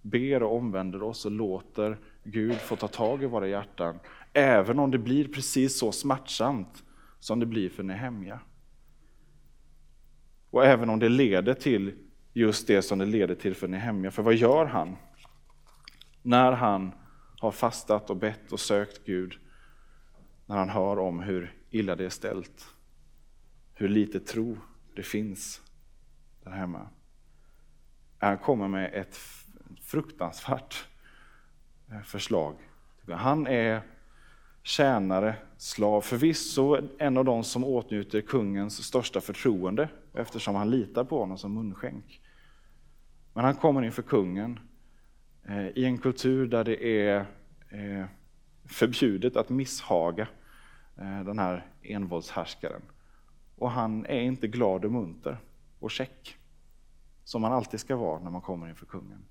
ber 0.03 0.43
och 0.43 0.57
omvänder 0.57 1.03
oss 1.03 1.25
och 1.25 1.31
låter 1.31 1.99
Gud 2.25 2.57
få 2.57 2.77
ta 2.77 2.89
tag 2.89 3.23
i 3.23 3.27
våra 3.27 3.49
hjärtan, 3.49 3.99
även 4.33 4.79
om 4.79 4.91
det 4.91 4.99
blir 4.99 5.29
precis 5.29 5.79
så 5.79 5.93
smärtsamt 5.93 6.85
som 7.21 7.41
det 7.41 7.47
blir 7.47 7.69
för 7.69 7.83
Nehemja. 7.83 8.41
Och 10.53 10.67
även 10.67 10.91
om 10.91 10.99
det 10.99 11.09
leder 11.09 11.55
till 11.55 11.95
just 12.33 12.67
det 12.67 12.83
som 12.83 12.99
det 12.99 13.07
leder 13.07 13.35
till 13.35 13.55
för 13.55 13.69
Nehemja. 13.69 14.11
För 14.11 14.23
vad 14.23 14.35
gör 14.35 14.67
han? 14.67 14.97
När 16.23 16.53
han 16.53 16.93
har 17.39 17.51
fastat 17.51 18.11
och 18.11 18.17
bett 18.17 18.53
och 18.53 18.61
sökt 18.61 19.07
Gud, 19.07 19.39
när 20.47 20.57
han 20.57 20.69
hör 20.69 20.99
om 20.99 21.21
hur 21.21 21.55
illa 21.71 21.97
det 21.97 22.05
är 22.05 22.09
ställt, 22.09 22.67
hur 23.75 23.89
lite 23.89 24.21
tro 24.21 24.59
det 24.97 25.03
finns 25.03 25.63
där 26.45 26.51
hemma. 26.51 26.89
Han 28.19 28.39
kommer 28.39 28.69
med 28.69 28.95
ett 28.95 29.17
fruktansvärt 29.83 30.87
eh, 31.91 32.01
förslag. 32.01 32.57
Han 33.09 33.47
är 33.47 33.83
tjänare, 34.63 35.35
slav, 35.57 36.01
förvisso 36.01 36.79
en 36.99 37.17
av 37.17 37.25
de 37.25 37.45
som 37.45 37.65
åtnjuter 37.65 38.21
kungens 38.21 38.85
största 38.85 39.21
förtroende 39.21 39.89
eftersom 40.15 40.55
han 40.55 40.71
litar 40.71 41.05
på 41.05 41.21
honom 41.21 41.39
som 41.39 41.55
munskänk. 41.55 42.21
Men 43.35 43.45
han 43.45 43.55
kommer 43.55 43.83
inför 43.83 44.03
kungen 44.03 44.61
eh, 45.49 45.67
i 45.69 45.85
en 45.85 45.99
kultur 45.99 46.47
där 46.47 46.65
det 46.65 47.07
är 47.07 47.27
eh, 47.69 48.05
förbjudet 48.65 49.37
att 49.37 49.49
misshaga 49.49 50.29
eh, 50.97 51.25
den 51.25 51.39
här 51.39 51.67
envåldshärskaren. 51.83 52.83
Och 53.57 53.71
han 53.71 54.07
är 54.07 54.21
inte 54.21 54.49
glad 54.49 54.85
och 54.85 54.93
munter 54.93 55.39
och 55.79 55.91
check, 55.91 56.37
som 57.25 57.43
man 57.43 57.53
alltid 57.53 57.81
ska 57.81 57.97
vara 57.97 58.21
när 58.21 58.31
man 58.31 58.41
kommer 58.41 58.69
inför 58.69 58.87
kungen. 58.87 59.25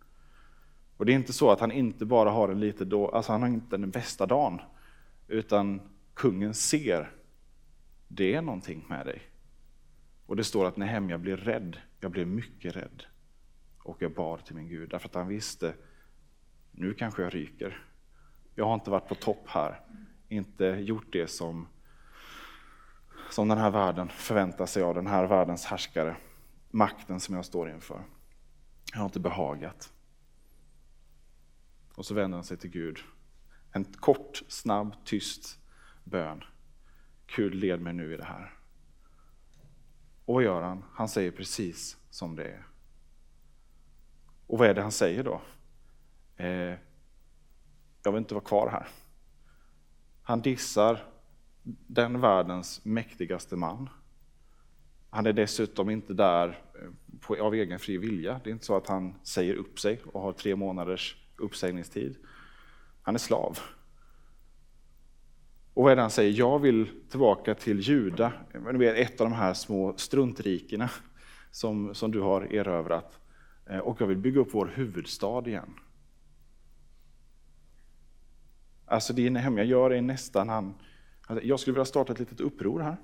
Och 0.98 1.06
det 1.06 1.12
är 1.12 1.16
inte 1.16 1.34
så 1.34 1.52
att 1.52 1.60
han 1.60 1.72
inte 1.72 2.06
bara 2.06 2.30
har 2.30 2.50
en 2.50 2.60
lite 2.60 2.86
då, 2.86 3.08
alltså 3.08 3.32
han 3.32 3.42
har 3.42 3.50
inte 3.50 3.78
den 3.78 3.90
bästa 3.90 4.26
dagen, 4.26 4.62
utan 5.32 5.82
kungen 6.14 6.54
ser, 6.54 7.12
det 8.08 8.34
är 8.34 8.42
någonting 8.42 8.86
med 8.90 9.06
dig. 9.06 9.22
Och 10.26 10.36
det 10.36 10.44
står 10.44 10.66
att 10.66 10.78
Nehemja 10.78 11.18
blir 11.18 11.38
rädd, 11.38 11.78
jag 12.00 12.12
blev 12.12 12.28
mycket 12.28 12.76
rädd. 12.76 13.04
Och 13.84 14.02
jag 14.02 14.14
bad 14.14 14.46
till 14.46 14.56
min 14.56 14.70
Gud, 14.70 14.90
därför 14.90 15.08
att 15.08 15.16
han 15.16 15.28
visste, 15.28 15.74
nu 16.72 16.94
kanske 16.94 17.22
jag 17.22 17.36
ryker. 17.36 17.86
Jag 18.56 18.66
har 18.66 18.74
inte 18.74 18.90
varit 18.90 19.08
på 19.08 19.16
topp 19.16 19.44
här, 19.48 19.80
inte 20.28 20.66
gjort 20.66 21.08
det 21.12 21.28
som 21.28 21.68
som 23.30 23.48
den 23.48 23.58
här 23.58 23.72
världen 23.72 24.10
förväntar 24.10 24.66
sig 24.66 24.84
av 24.84 24.96
den 24.96 25.08
här 25.08 25.28
världens 25.28 25.66
härskare. 25.66 26.18
Makten 26.70 27.20
som 27.20 27.36
jag 27.36 27.46
står 27.46 27.70
inför. 27.70 28.04
Jag 28.92 29.00
har 29.00 29.06
inte 29.06 29.20
behagat. 29.20 29.94
Och 31.96 32.06
så 32.06 32.14
vänder 32.14 32.38
han 32.38 32.44
sig 32.44 32.58
till 32.58 32.70
Gud. 32.70 33.00
En 33.72 33.84
kort, 33.84 34.44
snabb, 34.48 34.96
tyst 35.06 35.60
bön. 36.04 36.44
Gud, 37.36 37.56
led 37.56 37.82
mig 37.82 37.94
nu 37.94 38.14
i 38.14 38.18
det 38.18 38.24
här. 38.24 38.54
Och 40.26 40.34
vad 40.34 40.44
gör 40.44 40.62
han? 40.62 40.84
Han 40.94 41.10
säger 41.10 41.32
precis 41.32 41.98
som 42.10 42.36
det 42.36 42.44
är. 42.44 42.68
Och 44.48 44.58
vad 44.58 44.68
är 44.68 44.74
det 44.74 44.82
han 44.82 44.92
säger 44.92 45.24
då? 45.24 45.42
Eh, 46.38 46.76
jag 48.04 48.12
vill 48.12 48.18
inte 48.18 48.34
vara 48.34 48.44
kvar 48.44 48.70
här. 48.70 48.88
Han 50.24 50.42
dissar 50.42 51.04
den 51.88 52.22
världens 52.22 52.86
mäktigaste 52.86 53.56
man. 53.56 53.90
Han 55.10 55.26
är 55.26 55.34
dessutom 55.34 55.90
inte 55.90 56.14
där 56.14 56.48
eh, 56.48 57.20
på, 57.20 57.44
av 57.44 57.54
egen 57.54 57.80
fri 57.80 57.98
vilja. 57.98 58.42
Det 58.44 58.50
är 58.50 58.52
inte 58.52 58.66
så 58.66 58.78
att 58.78 58.88
han 58.88 59.16
säger 59.24 59.56
upp 59.56 59.80
sig 59.80 60.02
och 60.14 60.22
har 60.22 60.34
tre 60.34 60.56
månaders 60.56 61.16
uppsägningstid. 61.38 62.18
Han 63.02 63.16
är 63.16 63.20
slav. 63.20 63.60
Och 65.74 65.84
vad 65.84 65.92
är 65.92 65.96
det 65.96 66.02
han 66.02 66.12
säger? 66.12 66.40
Jag 66.40 66.60
vill 66.60 66.90
tillbaka 67.10 67.56
till 67.56 67.80
Juda, 67.80 68.34
ett 68.96 69.22
av 69.22 69.30
de 69.30 69.36
här 69.36 69.54
små 69.54 69.94
struntrikena 69.98 70.90
som, 71.52 71.96
som 71.96 72.12
du 72.12 72.20
har 72.20 72.54
erövrat. 72.54 73.20
Eh, 73.66 73.78
och 73.78 74.02
jag 74.02 74.08
vill 74.08 74.18
bygga 74.18 74.40
upp 74.40 74.50
vår 74.52 74.72
huvudstad 74.76 75.48
igen. 75.48 75.74
Alltså 78.86 79.14
det 79.14 79.30
Nehemja 79.30 79.64
gör 79.64 79.92
är 79.92 80.02
nästan, 80.02 80.50
han, 80.50 80.74
alltså, 81.28 81.46
jag 81.46 81.60
skulle 81.60 81.74
vilja 81.74 81.86
starta 81.86 82.14
ett 82.14 82.20
litet 82.20 82.40
uppror 82.40 82.80
här. 82.80 82.98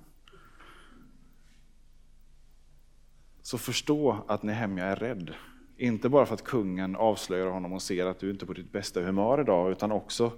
Så 3.41 3.57
förstå 3.57 4.25
att 4.27 4.43
Nehemja 4.43 4.85
är 4.85 4.95
rädd. 4.95 5.33
Inte 5.77 6.09
bara 6.09 6.25
för 6.25 6.33
att 6.33 6.43
kungen 6.43 6.95
avslöjar 6.95 7.47
honom 7.47 7.73
och 7.73 7.81
ser 7.81 8.05
att 8.05 8.19
du 8.19 8.29
inte 8.29 8.45
är 8.45 8.47
på 8.47 8.53
ditt 8.53 8.71
bästa 8.71 9.01
humör 9.01 9.41
idag, 9.41 9.71
utan 9.71 9.91
också 9.91 10.31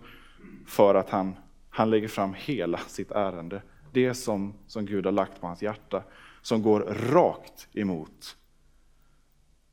för 0.68 0.96
att 0.96 1.10
han, 1.10 1.36
han 1.70 1.90
lägger 1.90 2.08
fram 2.08 2.34
hela 2.38 2.78
sitt 2.78 3.12
ärende. 3.12 3.62
Det 3.92 4.14
som, 4.14 4.54
som 4.68 4.86
Gud 4.86 5.06
har 5.06 5.12
lagt 5.12 5.42
på 5.42 5.48
hans 5.48 5.62
hjärta, 5.62 6.04
som 6.42 6.62
går 6.62 6.80
rakt 7.12 7.68
emot 7.74 8.38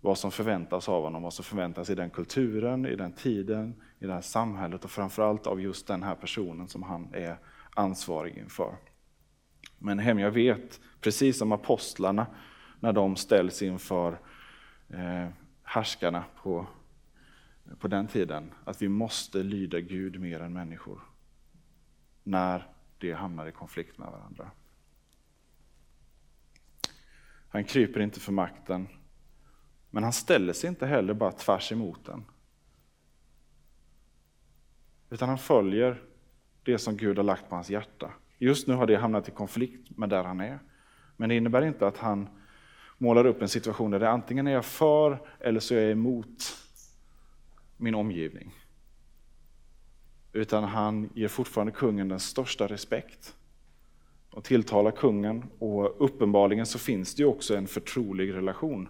vad 0.00 0.18
som 0.18 0.30
förväntas 0.30 0.88
av 0.88 1.02
honom, 1.02 1.22
vad 1.22 1.32
som 1.32 1.44
förväntas 1.44 1.90
i 1.90 1.94
den 1.94 2.10
kulturen, 2.10 2.86
i 2.86 2.96
den 2.96 3.12
tiden, 3.12 3.82
i 3.98 4.06
det 4.06 4.12
här 4.12 4.20
samhället 4.20 4.84
och 4.84 4.90
framförallt 4.90 5.46
av 5.46 5.60
just 5.60 5.86
den 5.86 6.02
här 6.02 6.14
personen 6.14 6.68
som 6.68 6.82
han 6.82 7.14
är 7.14 7.38
ansvarig 7.74 8.38
inför. 8.38 8.76
Men 9.78 9.98
hem, 9.98 10.18
jag 10.18 10.30
vet, 10.30 10.80
precis 11.00 11.38
som 11.38 11.52
apostlarna, 11.52 12.26
när 12.80 12.92
de 12.92 13.16
ställs 13.16 13.62
inför 13.62 14.18
eh, 14.88 15.28
härskarna 15.66 16.24
på, 16.42 16.66
på 17.78 17.88
den 17.88 18.08
tiden, 18.08 18.54
att 18.64 18.82
vi 18.82 18.88
måste 18.88 19.42
lyda 19.42 19.80
Gud 19.80 20.20
mer 20.20 20.40
än 20.40 20.52
människor. 20.52 21.00
När 22.22 22.70
det 22.98 23.12
hamnar 23.12 23.46
i 23.46 23.52
konflikt 23.52 23.98
med 23.98 24.08
varandra. 24.08 24.50
Han 27.48 27.64
kryper 27.64 28.00
inte 28.00 28.20
för 28.20 28.32
makten, 28.32 28.88
men 29.90 30.02
han 30.02 30.12
ställer 30.12 30.52
sig 30.52 30.68
inte 30.68 30.86
heller 30.86 31.14
bara 31.14 31.32
tvärs 31.32 31.72
emot 31.72 32.04
den. 32.04 32.24
Utan 35.10 35.28
han 35.28 35.38
följer 35.38 36.02
det 36.62 36.78
som 36.78 36.96
Gud 36.96 37.16
har 37.16 37.24
lagt 37.24 37.48
på 37.48 37.54
hans 37.54 37.70
hjärta. 37.70 38.12
Just 38.38 38.68
nu 38.68 38.74
har 38.74 38.86
det 38.86 38.96
hamnat 38.96 39.28
i 39.28 39.30
konflikt 39.30 39.98
med 39.98 40.08
där 40.08 40.24
han 40.24 40.40
är. 40.40 40.58
Men 41.16 41.28
det 41.28 41.34
innebär 41.34 41.62
inte 41.62 41.86
att 41.86 41.98
han 41.98 42.28
målar 42.98 43.26
upp 43.26 43.42
en 43.42 43.48
situation 43.48 43.90
där 43.90 44.00
det 44.00 44.10
antingen 44.10 44.46
är 44.46 44.52
jag 44.52 44.64
för 44.64 45.18
eller 45.40 45.60
så 45.60 45.74
är 45.74 45.80
jag 45.80 45.90
emot 45.90 46.56
min 47.76 47.94
omgivning. 47.94 48.54
Utan 50.32 50.64
han 50.64 51.10
ger 51.14 51.28
fortfarande 51.28 51.72
kungen 51.72 52.08
den 52.08 52.20
största 52.20 52.66
respekt 52.66 53.36
och 54.30 54.44
tilltalar 54.44 54.90
kungen. 54.90 55.44
Och 55.58 56.04
uppenbarligen 56.04 56.66
så 56.66 56.78
finns 56.78 57.14
det 57.14 57.22
ju 57.22 57.28
också 57.28 57.56
en 57.56 57.66
förtrolig 57.66 58.34
relation 58.34 58.88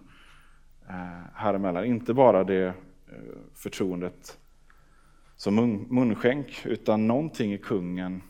eh, 0.89 1.23
här 1.33 1.53
emellan. 1.53 1.85
Inte 1.85 2.13
bara 2.13 2.43
det 2.43 2.65
eh, 2.65 2.73
förtroendet 3.53 4.37
som 5.35 5.85
munskänk, 5.89 6.65
utan 6.65 7.07
någonting 7.07 7.53
i 7.53 7.57
kungen 7.57 8.21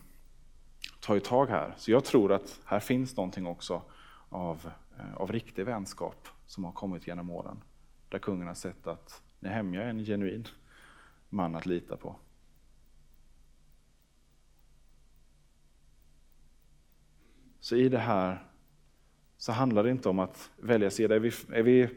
tar 1.00 1.14
ju 1.14 1.20
tag 1.20 1.46
här. 1.46 1.74
Så 1.76 1.90
jag 1.90 2.04
tror 2.04 2.32
att 2.32 2.60
här 2.64 2.80
finns 2.80 3.16
någonting 3.16 3.46
också 3.46 3.82
av, 4.28 4.70
Eh, 4.98 5.14
av 5.14 5.32
riktig 5.32 5.64
vänskap 5.64 6.28
som 6.46 6.64
har 6.64 6.72
kommit 6.72 7.06
genom 7.06 7.30
åren. 7.30 7.62
Där 8.08 8.18
kungen 8.18 8.46
har 8.46 8.54
sett 8.54 8.86
att 8.86 9.22
Nehemja 9.40 9.82
är 9.82 9.88
en 9.88 10.04
genuin 10.04 10.48
man 11.28 11.54
att 11.54 11.66
lita 11.66 11.96
på. 11.96 12.16
Så 17.60 17.76
i 17.76 17.88
det 17.88 17.98
här 17.98 18.46
så 19.36 19.52
handlar 19.52 19.84
det 19.84 19.90
inte 19.90 20.08
om 20.08 20.18
att 20.18 20.50
välja 20.56 20.90
sida. 20.90 21.14
Är 21.14 21.18
vi, 21.18 21.32
är 21.52 21.62
vi, 21.62 21.88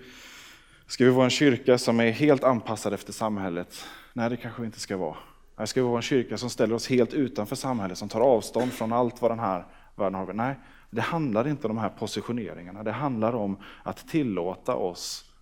ska 0.88 1.06
vi 1.06 1.12
vara 1.12 1.26
en 1.26 1.30
kyrka 1.30 1.78
som 1.78 2.00
är 2.00 2.12
helt 2.12 2.44
anpassad 2.44 2.94
efter 2.94 3.14
samhället 3.14 3.86
Nej, 4.14 4.30
det 4.30 4.38
kanske 4.38 4.62
vi 4.62 4.66
inte 4.66 4.80
ska 4.80 4.98
vara. 4.98 5.18
Nej, 5.58 5.68
ska 5.68 5.82
vi 5.82 5.88
vara 5.88 5.98
en 5.98 6.02
kyrka 6.02 6.38
som 6.38 6.50
ställer 6.50 6.76
oss 6.76 6.90
helt 6.90 7.14
utanför 7.14 7.56
samhället, 7.56 7.98
som 7.98 8.10
tar 8.10 8.22
avstånd 8.22 8.74
från 8.74 8.94
allt 8.94 9.22
vad 9.22 9.32
den 9.32 9.40
här 9.40 9.66
världen 9.96 10.16
har. 10.16 10.34
Nej, 10.34 10.56
det 10.92 11.02
handlar 11.02 11.48
inte 11.48 11.68
om 11.68 11.76
de 11.76 11.82
här 11.82 11.90
positioneringarna. 11.90 12.84
Det 12.84 12.92
handlar 12.92 13.34
om 13.36 13.58
att 13.84 14.08
tillåta 14.08 14.76
oss 14.76 15.34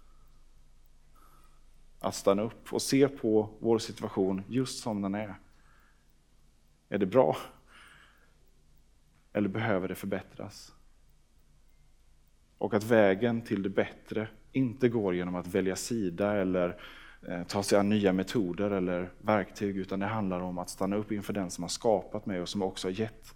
att 2.00 2.16
stanna 2.16 2.42
upp 2.42 2.74
och 2.74 2.82
se 2.82 3.08
på 3.08 3.50
vår 3.60 3.80
situation 3.80 4.44
just 4.48 4.84
som 4.84 5.02
den 5.02 5.16
är. 5.16 5.36
Är 6.90 6.98
det 6.98 7.06
bra? 7.06 7.38
Eller 9.34 9.50
behöver 9.50 9.88
det 9.88 9.96
förbättras? 9.96 10.74
Och 12.58 12.74
att 12.74 12.84
vägen 12.84 13.42
till 13.42 13.64
det 13.64 13.70
bättre 13.70 14.28
inte 14.52 14.90
går 14.90 15.16
genom 15.16 15.36
att 15.36 15.48
välja 15.48 15.76
sida 15.76 16.34
eller 16.34 16.82
eh, 17.28 17.44
ta 17.44 17.64
sig 17.64 17.80
an 17.80 17.90
nya 17.90 18.14
metoder 18.14 18.72
eller 18.72 19.12
verktyg, 19.22 19.78
utan 19.78 20.00
det 20.00 20.06
handlar 20.06 20.40
om 20.40 20.58
att 20.58 20.70
stanna 20.70 20.96
upp 20.96 21.12
inför 21.12 21.34
den 21.34 21.52
som 21.52 21.64
har 21.64 21.70
skapat 21.70 22.26
mig 22.26 22.42
och 22.42 22.50
som 22.50 22.62
också 22.62 22.88
har 22.88 22.94
gett 22.94 23.36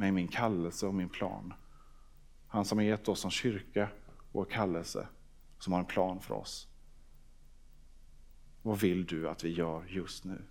mig 0.00 0.12
min 0.12 0.28
kallelse 0.28 0.86
och 0.86 0.94
min 0.94 1.08
plan. 1.08 1.54
Han 2.46 2.64
som 2.64 2.78
har 2.78 2.84
gett 2.84 3.08
oss 3.08 3.20
som 3.20 3.30
kyrka 3.30 3.88
vår 4.32 4.44
kallelse, 4.44 5.08
som 5.58 5.72
har 5.72 5.80
en 5.80 5.86
plan 5.86 6.20
för 6.20 6.34
oss. 6.34 6.68
Vad 8.62 8.80
vill 8.80 9.06
du 9.06 9.28
att 9.28 9.44
vi 9.44 9.48
gör 9.52 9.84
just 9.88 10.24
nu? 10.24 10.42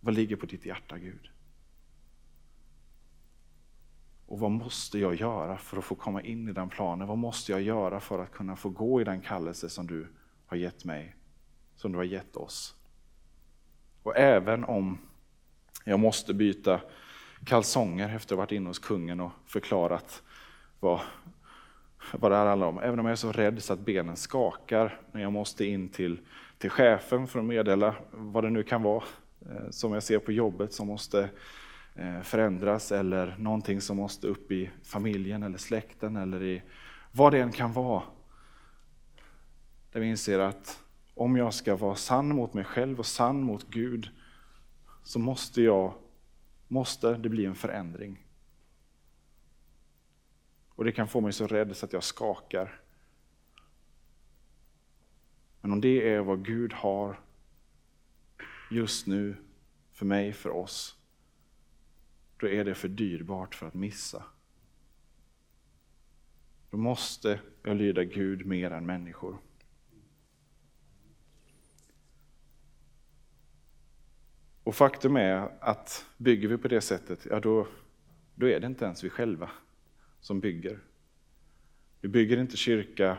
Vad 0.00 0.14
ligger 0.14 0.36
på 0.36 0.46
ditt 0.46 0.66
hjärta, 0.66 0.98
Gud? 0.98 1.30
Och 4.26 4.38
vad 4.38 4.50
måste 4.50 4.98
jag 4.98 5.14
göra 5.14 5.58
för 5.58 5.76
att 5.76 5.84
få 5.84 5.94
komma 5.94 6.22
in 6.22 6.48
i 6.48 6.52
den 6.52 6.68
planen? 6.68 7.08
Vad 7.08 7.18
måste 7.18 7.52
jag 7.52 7.62
göra 7.62 8.00
för 8.00 8.18
att 8.18 8.32
kunna 8.32 8.56
få 8.56 8.68
gå 8.68 9.00
i 9.00 9.04
den 9.04 9.20
kallelse 9.20 9.68
som 9.68 9.86
du 9.86 10.06
har 10.46 10.56
gett 10.56 10.84
mig, 10.84 11.16
som 11.76 11.92
du 11.92 11.98
har 11.98 12.04
gett 12.04 12.36
oss? 12.36 12.74
Och 14.02 14.16
även 14.16 14.64
om 14.64 14.98
jag 15.84 16.00
måste 16.00 16.34
byta 16.34 16.80
kalsonger 17.44 18.14
efter 18.16 18.34
att 18.34 18.36
ha 18.36 18.42
varit 18.42 18.52
inne 18.52 18.70
hos 18.70 18.78
kungen 18.78 19.20
och 19.20 19.32
förklarat 19.46 20.22
vad, 20.80 21.00
vad 22.12 22.30
det 22.30 22.36
här 22.36 22.46
handlar 22.46 22.66
om. 22.66 22.78
Även 22.78 22.98
om 22.98 23.06
jag 23.06 23.12
är 23.12 23.16
så 23.16 23.32
rädd 23.32 23.62
så 23.62 23.72
att 23.72 23.80
benen 23.80 24.16
skakar 24.16 25.00
när 25.12 25.22
jag 25.22 25.32
måste 25.32 25.64
in 25.64 25.88
till, 25.88 26.20
till 26.58 26.70
chefen 26.70 27.26
för 27.26 27.38
att 27.38 27.44
meddela 27.44 27.94
vad 28.10 28.44
det 28.44 28.50
nu 28.50 28.62
kan 28.62 28.82
vara 28.82 29.04
eh, 29.40 29.70
som 29.70 29.92
jag 29.92 30.02
ser 30.02 30.18
på 30.18 30.32
jobbet 30.32 30.72
som 30.72 30.86
måste 30.86 31.30
eh, 31.94 32.20
förändras 32.22 32.92
eller 32.92 33.36
någonting 33.38 33.80
som 33.80 33.96
måste 33.96 34.26
upp 34.26 34.52
i 34.52 34.70
familjen 34.82 35.42
eller 35.42 35.58
släkten 35.58 36.16
eller 36.16 36.42
i 36.42 36.62
vad 37.12 37.32
det 37.32 37.38
än 37.38 37.52
kan 37.52 37.72
vara. 37.72 38.02
Där 39.92 40.00
vi 40.00 40.06
inser 40.06 40.38
att 40.38 40.78
om 41.14 41.36
jag 41.36 41.54
ska 41.54 41.76
vara 41.76 41.94
sann 41.94 42.28
mot 42.28 42.54
mig 42.54 42.64
själv 42.64 42.98
och 42.98 43.06
sann 43.06 43.42
mot 43.42 43.70
Gud 43.70 44.08
så 45.02 45.18
måste 45.18 45.62
jag 45.62 45.94
måste 46.72 47.16
det 47.16 47.28
bli 47.28 47.44
en 47.44 47.54
förändring. 47.54 48.26
Och 50.68 50.84
det 50.84 50.92
kan 50.92 51.08
få 51.08 51.20
mig 51.20 51.32
så 51.32 51.46
rädd 51.46 51.76
så 51.76 51.86
att 51.86 51.92
jag 51.92 52.04
skakar. 52.04 52.80
Men 55.60 55.72
om 55.72 55.80
det 55.80 56.08
är 56.08 56.20
vad 56.20 56.44
Gud 56.44 56.72
har 56.72 57.20
just 58.70 59.06
nu 59.06 59.36
för 59.90 60.06
mig, 60.06 60.32
för 60.32 60.50
oss, 60.50 60.96
då 62.36 62.48
är 62.48 62.64
det 62.64 62.74
för 62.74 62.88
dyrbart 62.88 63.54
för 63.54 63.66
att 63.66 63.74
missa. 63.74 64.24
Då 66.70 66.76
måste 66.76 67.40
jag 67.62 67.76
lyda 67.76 68.04
Gud 68.04 68.46
mer 68.46 68.70
än 68.70 68.86
människor. 68.86 69.38
Och 74.64 74.74
faktum 74.74 75.16
är 75.16 75.48
att 75.60 76.06
bygger 76.16 76.48
vi 76.48 76.58
på 76.58 76.68
det 76.68 76.80
sättet, 76.80 77.26
ja 77.30 77.40
då, 77.40 77.66
då 78.34 78.48
är 78.48 78.60
det 78.60 78.66
inte 78.66 78.84
ens 78.84 79.04
vi 79.04 79.10
själva 79.10 79.50
som 80.20 80.40
bygger. 80.40 80.78
Vi 82.00 82.08
bygger 82.08 82.38
inte 82.38 82.56
kyrka 82.56 83.18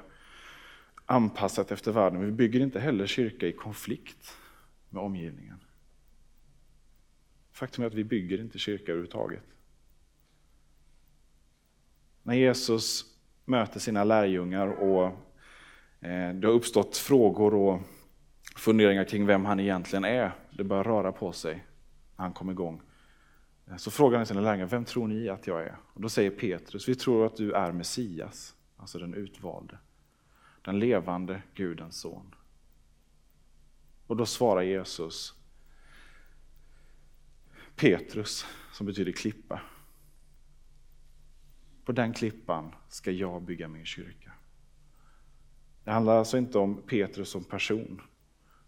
anpassat 1.05 1.71
efter 1.71 1.91
världen, 1.91 2.19
men 2.19 2.29
vi 2.29 2.35
bygger 2.35 2.59
inte 2.59 2.79
heller 2.79 3.05
kyrka 3.05 3.47
i 3.47 3.51
konflikt 3.51 4.37
med 4.89 5.03
omgivningen. 5.03 5.59
Faktum 7.51 7.83
är 7.83 7.87
att 7.87 7.93
vi 7.93 8.03
bygger 8.03 8.39
inte 8.39 8.59
kyrka 8.59 8.91
överhuvudtaget. 8.91 9.43
När 12.23 12.35
Jesus 12.35 13.05
möter 13.45 13.79
sina 13.79 14.03
lärjungar 14.03 14.67
och 14.67 15.05
eh, 15.99 16.33
det 16.33 16.47
har 16.47 16.53
uppstått 16.53 16.97
frågor 16.97 17.53
och 17.53 17.81
funderingar 18.55 19.03
kring 19.03 19.25
vem 19.25 19.45
han 19.45 19.59
egentligen 19.59 20.05
är. 20.05 20.31
Det 20.51 20.63
börjar 20.63 20.83
röra 20.83 21.11
på 21.11 21.31
sig 21.31 21.65
när 22.15 22.25
han 22.25 22.33
kom 22.33 22.49
igång. 22.49 22.81
Så 23.77 23.91
frågar 23.91 24.17
han 24.17 24.25
sina 24.25 24.41
lärjungar, 24.41 24.65
vem 24.65 24.85
tror 24.85 25.07
ni 25.07 25.29
att 25.29 25.47
jag 25.47 25.63
är? 25.63 25.77
Och 25.93 26.01
då 26.01 26.09
säger 26.09 26.31
Petrus, 26.31 26.89
vi 26.89 26.95
tror 26.95 27.25
att 27.25 27.37
du 27.37 27.51
är 27.51 27.71
Messias, 27.71 28.55
alltså 28.77 28.99
den 28.99 29.13
utvalde. 29.13 29.77
Den 30.61 30.79
levande 30.79 31.41
Gudens 31.55 31.97
son. 31.97 32.35
Och 34.07 34.17
då 34.17 34.25
svarar 34.25 34.61
Jesus, 34.61 35.33
Petrus, 37.75 38.45
som 38.71 38.85
betyder 38.85 39.11
klippa. 39.11 39.61
På 41.85 41.91
den 41.91 42.13
klippan 42.13 42.75
ska 42.87 43.11
jag 43.11 43.41
bygga 43.41 43.67
min 43.67 43.85
kyrka. 43.85 44.31
Det 45.83 45.91
handlar 45.91 46.17
alltså 46.17 46.37
inte 46.37 46.57
om 46.57 46.81
Petrus 46.87 47.29
som 47.29 47.43
person, 47.43 48.01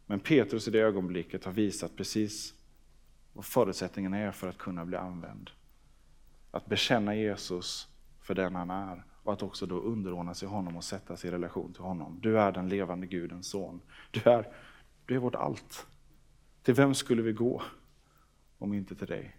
men 0.06 0.20
Petrus 0.20 0.68
i 0.68 0.72
det 0.72 0.80
ögonblicket 0.80 1.46
har 1.46 1.52
visat 1.52 1.96
precis 1.96 2.54
vad 3.34 3.46
förutsättningarna 3.46 4.18
är 4.18 4.32
för 4.32 4.48
att 4.48 4.58
kunna 4.58 4.86
bli 4.86 4.98
använd. 4.98 5.52
Att 6.52 6.66
bekänna 6.66 7.16
Jesus 7.16 7.88
för 8.22 8.36
den 8.36 8.56
han 8.56 8.70
är 8.70 9.04
och 9.24 9.34
att 9.34 9.44
också 9.44 9.66
då 9.66 9.80
underordna 9.80 10.34
sig 10.34 10.48
honom 10.48 10.78
och 10.78 10.84
sätta 10.84 11.18
sig 11.18 11.28
i 11.28 11.34
relation 11.34 11.74
till 11.74 11.84
honom. 11.84 12.20
Du 12.22 12.40
är 12.40 12.52
den 12.52 12.70
levande 12.70 13.08
Gudens 13.08 13.48
son. 13.48 13.82
Du 14.12 14.30
är, 14.30 14.54
du 15.06 15.16
är 15.16 15.20
vårt 15.20 15.36
allt. 15.36 15.88
Till 16.64 16.74
vem 16.74 16.94
skulle 16.94 17.22
vi 17.22 17.34
gå 17.34 17.62
om 18.58 18.74
inte 18.74 18.96
till 18.96 19.08
dig? 19.08 19.36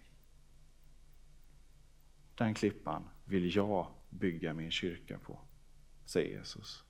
Den 2.35 2.53
klippan 2.53 3.09
vill 3.25 3.55
jag 3.55 3.87
bygga 4.09 4.53
min 4.53 4.71
kyrka 4.71 5.19
på, 5.19 5.39
säger 6.05 6.37
Jesus. 6.37 6.83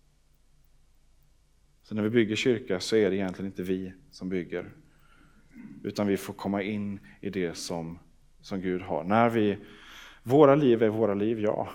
Så 1.88 1.96
när 1.96 2.04
vi 2.04 2.10
bygger 2.10 2.36
kyrka 2.36 2.80
så 2.80 2.96
är 2.96 3.10
det 3.10 3.16
egentligen 3.16 3.52
inte 3.52 3.64
vi 3.64 3.94
som 4.12 4.30
bygger, 4.30 4.72
utan 5.84 6.08
vi 6.08 6.18
får 6.18 6.34
komma 6.34 6.62
in 6.62 7.00
i 7.22 7.30
det 7.30 7.54
som, 7.54 8.00
som 8.42 8.62
Gud 8.62 8.82
har. 8.82 9.04
När 9.04 9.30
vi, 9.30 9.58
våra 10.24 10.56
liv 10.56 10.84
är 10.84 10.90
våra 10.90 11.14
liv, 11.14 11.40
ja. 11.40 11.70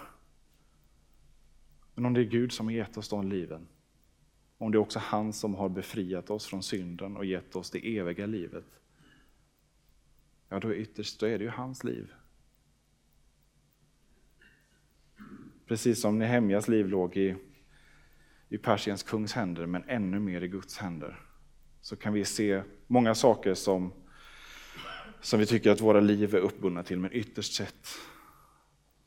Men 1.95 2.07
om 2.07 2.15
det 2.15 2.21
är 2.21 2.25
Gud 2.25 2.53
som 2.53 2.67
har 2.67 2.73
gett 2.73 2.97
oss 2.97 3.09
de 3.09 3.29
liven, 3.29 3.69
om 4.59 4.73
det 4.73 4.77
är 4.77 4.81
också 4.81 4.99
han 4.99 5.33
som 5.33 5.55
har 5.55 5.69
befriat 5.69 6.31
oss 6.31 6.47
från 6.47 6.63
synden 6.63 7.17
och 7.17 7.25
gett 7.25 7.57
oss 7.57 7.71
det 7.71 7.99
eviga 7.99 8.27
livet, 8.27 8.81
ja 10.49 10.61
då 10.61 10.75
ytterst 10.75 11.21
då 11.21 11.27
är 11.27 11.39
det 11.39 11.45
ju 11.45 11.51
hans 11.51 11.85
liv. 11.85 12.13
Precis 15.67 16.01
som 16.01 16.19
Nehemjas 16.19 16.69
liv 16.69 16.89
låg 16.89 17.17
i 17.17 17.37
i 18.53 18.59
Persiens 18.59 19.03
kungs 19.03 19.33
händer, 19.33 19.67
men 19.67 19.85
ännu 19.89 20.21
mer 20.21 20.41
i 20.41 20.49
Guds 20.49 20.79
händer. 20.79 21.21
Så 21.81 21.97
kan 21.97 22.13
vi 22.13 22.25
se 22.25 22.63
många 22.87 23.15
saker 23.15 23.55
som, 23.55 23.93
som 25.21 25.41
vi 25.41 25.47
tycker 25.47 25.71
att 25.71 25.81
våra 25.81 26.01
liv 26.01 26.35
är 26.35 26.39
uppbundna 26.39 26.83
till, 26.83 26.99
men 26.99 27.13
ytterst 27.13 27.55
sett 27.55 27.87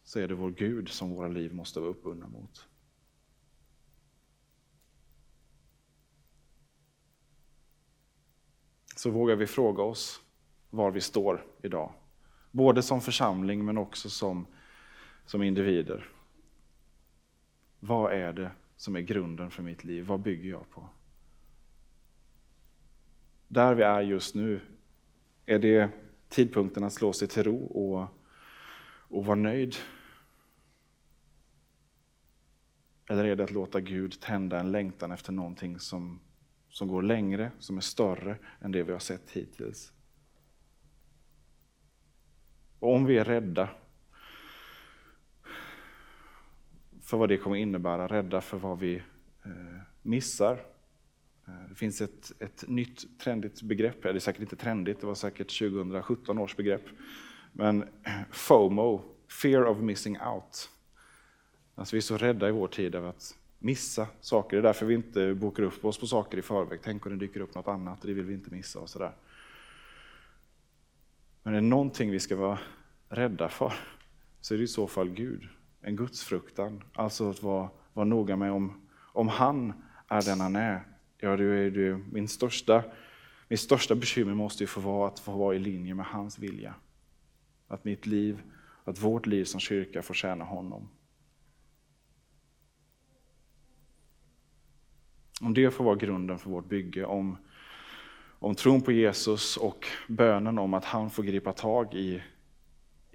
så 0.03 0.19
är 0.19 0.27
det 0.27 0.33
vår 0.33 0.51
Gud 0.51 0.89
som 0.89 1.09
våra 1.09 1.27
liv 1.27 1.53
måste 1.53 1.79
vara 1.79 1.89
uppbundna 1.89 2.27
mot. 2.27 2.67
Så 8.95 9.09
vågar 9.09 9.35
vi 9.35 9.47
fråga 9.47 9.83
oss 9.83 10.21
var 10.69 10.91
vi 10.91 11.01
står 11.01 11.45
idag. 11.63 11.93
Både 12.51 12.81
som 12.81 13.01
församling 13.01 13.65
men 13.65 13.77
också 13.77 14.09
som, 14.09 14.47
som 15.25 15.43
individer. 15.43 16.09
Vad 17.79 18.13
är 18.13 18.33
det 18.33 18.51
som 18.77 18.95
är 18.95 19.01
grunden 19.01 19.51
för 19.51 19.63
mitt 19.63 19.83
liv. 19.83 20.05
Vad 20.05 20.19
bygger 20.19 20.49
jag 20.49 20.69
på? 20.69 20.89
Där 23.47 23.75
vi 23.75 23.83
är 23.83 24.01
just 24.01 24.35
nu, 24.35 24.61
är 25.45 25.59
det 25.59 25.89
tidpunkten 26.29 26.83
att 26.83 26.93
slå 26.93 27.13
sig 27.13 27.27
till 27.27 27.43
ro 27.43 27.65
och, 27.65 28.07
och 29.17 29.25
vara 29.25 29.35
nöjd? 29.35 29.75
Eller 33.09 33.25
är 33.25 33.35
det 33.35 33.43
att 33.43 33.51
låta 33.51 33.81
Gud 33.81 34.21
tända 34.21 34.59
en 34.59 34.71
längtan 34.71 35.11
efter 35.11 35.31
någonting 35.31 35.79
som, 35.79 36.19
som 36.69 36.87
går 36.87 37.01
längre, 37.01 37.51
som 37.59 37.77
är 37.77 37.81
större 37.81 38.37
än 38.59 38.71
det 38.71 38.83
vi 38.83 38.91
har 38.91 38.99
sett 38.99 39.31
hittills? 39.31 39.93
Och 42.79 42.93
om 42.93 43.05
vi 43.05 43.17
är 43.17 43.25
rädda 43.25 43.69
för 47.05 47.17
vad 47.17 47.29
det 47.29 47.37
kommer 47.37 47.55
innebära, 47.55 48.07
rädda 48.07 48.41
för 48.41 48.57
vad 48.57 48.79
vi 48.79 48.95
eh, 49.45 49.51
missar. 50.01 50.53
Eh, 51.47 51.69
det 51.69 51.75
finns 51.75 52.01
ett, 52.01 52.31
ett 52.39 52.63
nytt 52.67 53.19
trendigt 53.19 53.61
begrepp, 53.61 54.03
det 54.03 54.09
är 54.09 54.19
säkert 54.19 54.41
inte 54.41 54.55
trendigt, 54.55 55.01
det 55.01 55.07
var 55.07 55.15
säkert 55.15 55.59
2017 55.59 56.39
års 56.39 56.55
begrepp. 56.55 56.83
Men 57.51 57.83
eh, 57.83 58.11
FOMO, 58.31 59.01
fear 59.41 59.65
of 59.65 59.77
missing 59.77 60.21
out. 60.21 60.69
Alltså 61.75 61.95
vi 61.95 61.97
är 61.97 62.01
så 62.01 62.17
rädda 62.17 62.49
i 62.49 62.51
vår 62.51 62.67
tid 62.67 62.95
av 62.95 63.07
att 63.07 63.37
missa 63.59 64.07
saker. 64.21 64.57
Det 64.57 64.61
är 64.61 64.63
därför 64.63 64.85
vi 64.85 64.93
inte 64.93 65.33
bokar 65.33 65.63
upp 65.63 65.85
oss 65.85 65.97
på 65.97 66.07
saker 66.07 66.37
i 66.37 66.41
förväg. 66.41 66.79
Tänk 66.83 67.05
om 67.05 67.11
det 67.11 67.25
dyker 67.25 67.39
upp 67.39 67.55
något 67.55 67.67
annat, 67.67 68.01
det 68.01 68.13
vill 68.13 68.25
vi 68.25 68.33
inte 68.33 68.51
missa 68.51 68.79
och 68.79 68.89
sådär. 68.89 69.11
Men 71.43 71.53
är 71.53 71.61
det 71.61 71.67
någonting 71.67 72.11
vi 72.11 72.19
ska 72.19 72.35
vara 72.35 72.59
rädda 73.09 73.49
för, 73.49 73.73
så 74.41 74.53
är 74.53 74.57
det 74.57 74.63
i 74.63 74.67
så 74.67 74.87
fall 74.87 75.09
Gud 75.09 75.49
en 75.85 75.95
gudsfruktan. 75.95 76.83
Alltså 76.93 77.29
att 77.29 77.43
vara, 77.43 77.69
vara 77.93 78.05
noga 78.05 78.35
med 78.35 78.51
om, 78.51 78.81
om 79.13 79.27
han 79.27 79.73
är 80.07 80.21
den 80.21 80.39
han 80.39 80.55
är, 80.55 80.87
ja, 81.17 81.37
då 81.37 81.43
är 81.43 81.71
det 81.71 81.97
min 82.11 82.27
största, 82.27 82.83
min 83.47 83.57
största 83.57 83.95
bekymmer 83.95 84.33
måste 84.33 84.63
ju 84.63 84.67
få 84.67 84.79
vara 84.79 85.07
att 85.07 85.19
få 85.19 85.31
vara 85.31 85.55
i 85.55 85.59
linje 85.59 85.93
med 85.93 86.05
hans 86.05 86.39
vilja. 86.39 86.75
Att 87.67 87.85
mitt 87.85 88.05
liv, 88.05 88.41
att 88.83 88.99
vårt 88.99 89.25
liv 89.25 89.45
som 89.45 89.59
kyrka 89.59 90.01
får 90.01 90.13
tjäna 90.13 90.45
honom. 90.45 90.89
Om 95.41 95.53
det 95.53 95.71
får 95.71 95.83
vara 95.83 95.95
grunden 95.95 96.39
för 96.39 96.49
vårt 96.49 96.69
bygge, 96.69 97.05
om, 97.05 97.37
om 98.39 98.55
tron 98.55 98.81
på 98.81 98.91
Jesus 98.91 99.57
och 99.57 99.85
bönen 100.07 100.59
om 100.59 100.73
att 100.73 100.85
han 100.85 101.09
får 101.09 101.23
gripa 101.23 101.53
tag 101.53 101.93
i, 101.93 102.23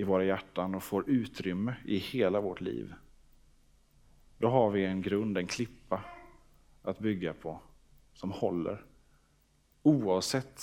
i 0.01 0.05
våra 0.05 0.25
hjärtan 0.25 0.75
och 0.75 0.83
får 0.83 1.11
utrymme 1.11 1.77
i 1.85 1.97
hela 1.97 2.41
vårt 2.41 2.61
liv. 2.61 2.95
Då 4.39 4.49
har 4.49 4.71
vi 4.71 4.85
en 4.85 5.03
grund, 5.03 5.39
en 5.39 5.47
klippa 5.47 6.05
att 6.83 6.99
bygga 6.99 7.35
på 7.35 7.61
som 8.15 8.31
håller. 8.31 8.85
Oavsett 9.83 10.63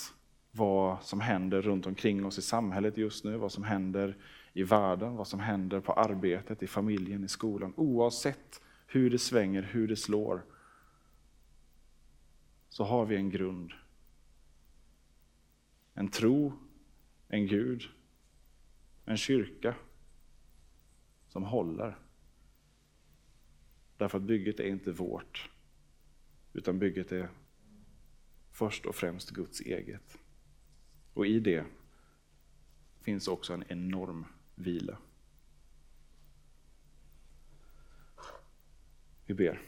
vad 0.50 1.02
som 1.02 1.20
händer 1.20 1.62
runt 1.62 1.86
omkring 1.86 2.26
oss 2.26 2.38
i 2.38 2.42
samhället 2.42 2.96
just 2.96 3.24
nu, 3.24 3.36
vad 3.36 3.52
som 3.52 3.64
händer 3.64 4.16
i 4.52 4.62
världen, 4.62 5.16
vad 5.16 5.26
som 5.26 5.40
händer 5.40 5.80
på 5.80 5.92
arbetet, 5.92 6.62
i 6.62 6.66
familjen, 6.66 7.24
i 7.24 7.28
skolan. 7.28 7.72
Oavsett 7.76 8.62
hur 8.86 9.10
det 9.10 9.18
svänger, 9.18 9.62
hur 9.62 9.88
det 9.88 9.96
slår, 9.96 10.42
så 12.68 12.84
har 12.84 13.04
vi 13.04 13.16
en 13.16 13.30
grund. 13.30 13.72
En 15.94 16.08
tro, 16.08 16.52
en 17.28 17.46
Gud, 17.46 17.88
en 19.08 19.16
kyrka 19.16 19.74
som 21.28 21.42
håller. 21.42 21.98
Därför 23.96 24.18
att 24.18 24.24
bygget 24.24 24.60
är 24.60 24.66
inte 24.66 24.92
vårt, 24.92 25.50
utan 26.52 26.78
bygget 26.78 27.12
är 27.12 27.28
först 28.50 28.86
och 28.86 28.94
främst 28.94 29.30
Guds 29.30 29.60
eget. 29.60 30.18
Och 31.14 31.26
i 31.26 31.40
det 31.40 31.64
finns 33.00 33.28
också 33.28 33.52
en 33.52 33.64
enorm 33.68 34.24
vila. 34.54 34.98
Vi 39.26 39.34
ber. 39.34 39.67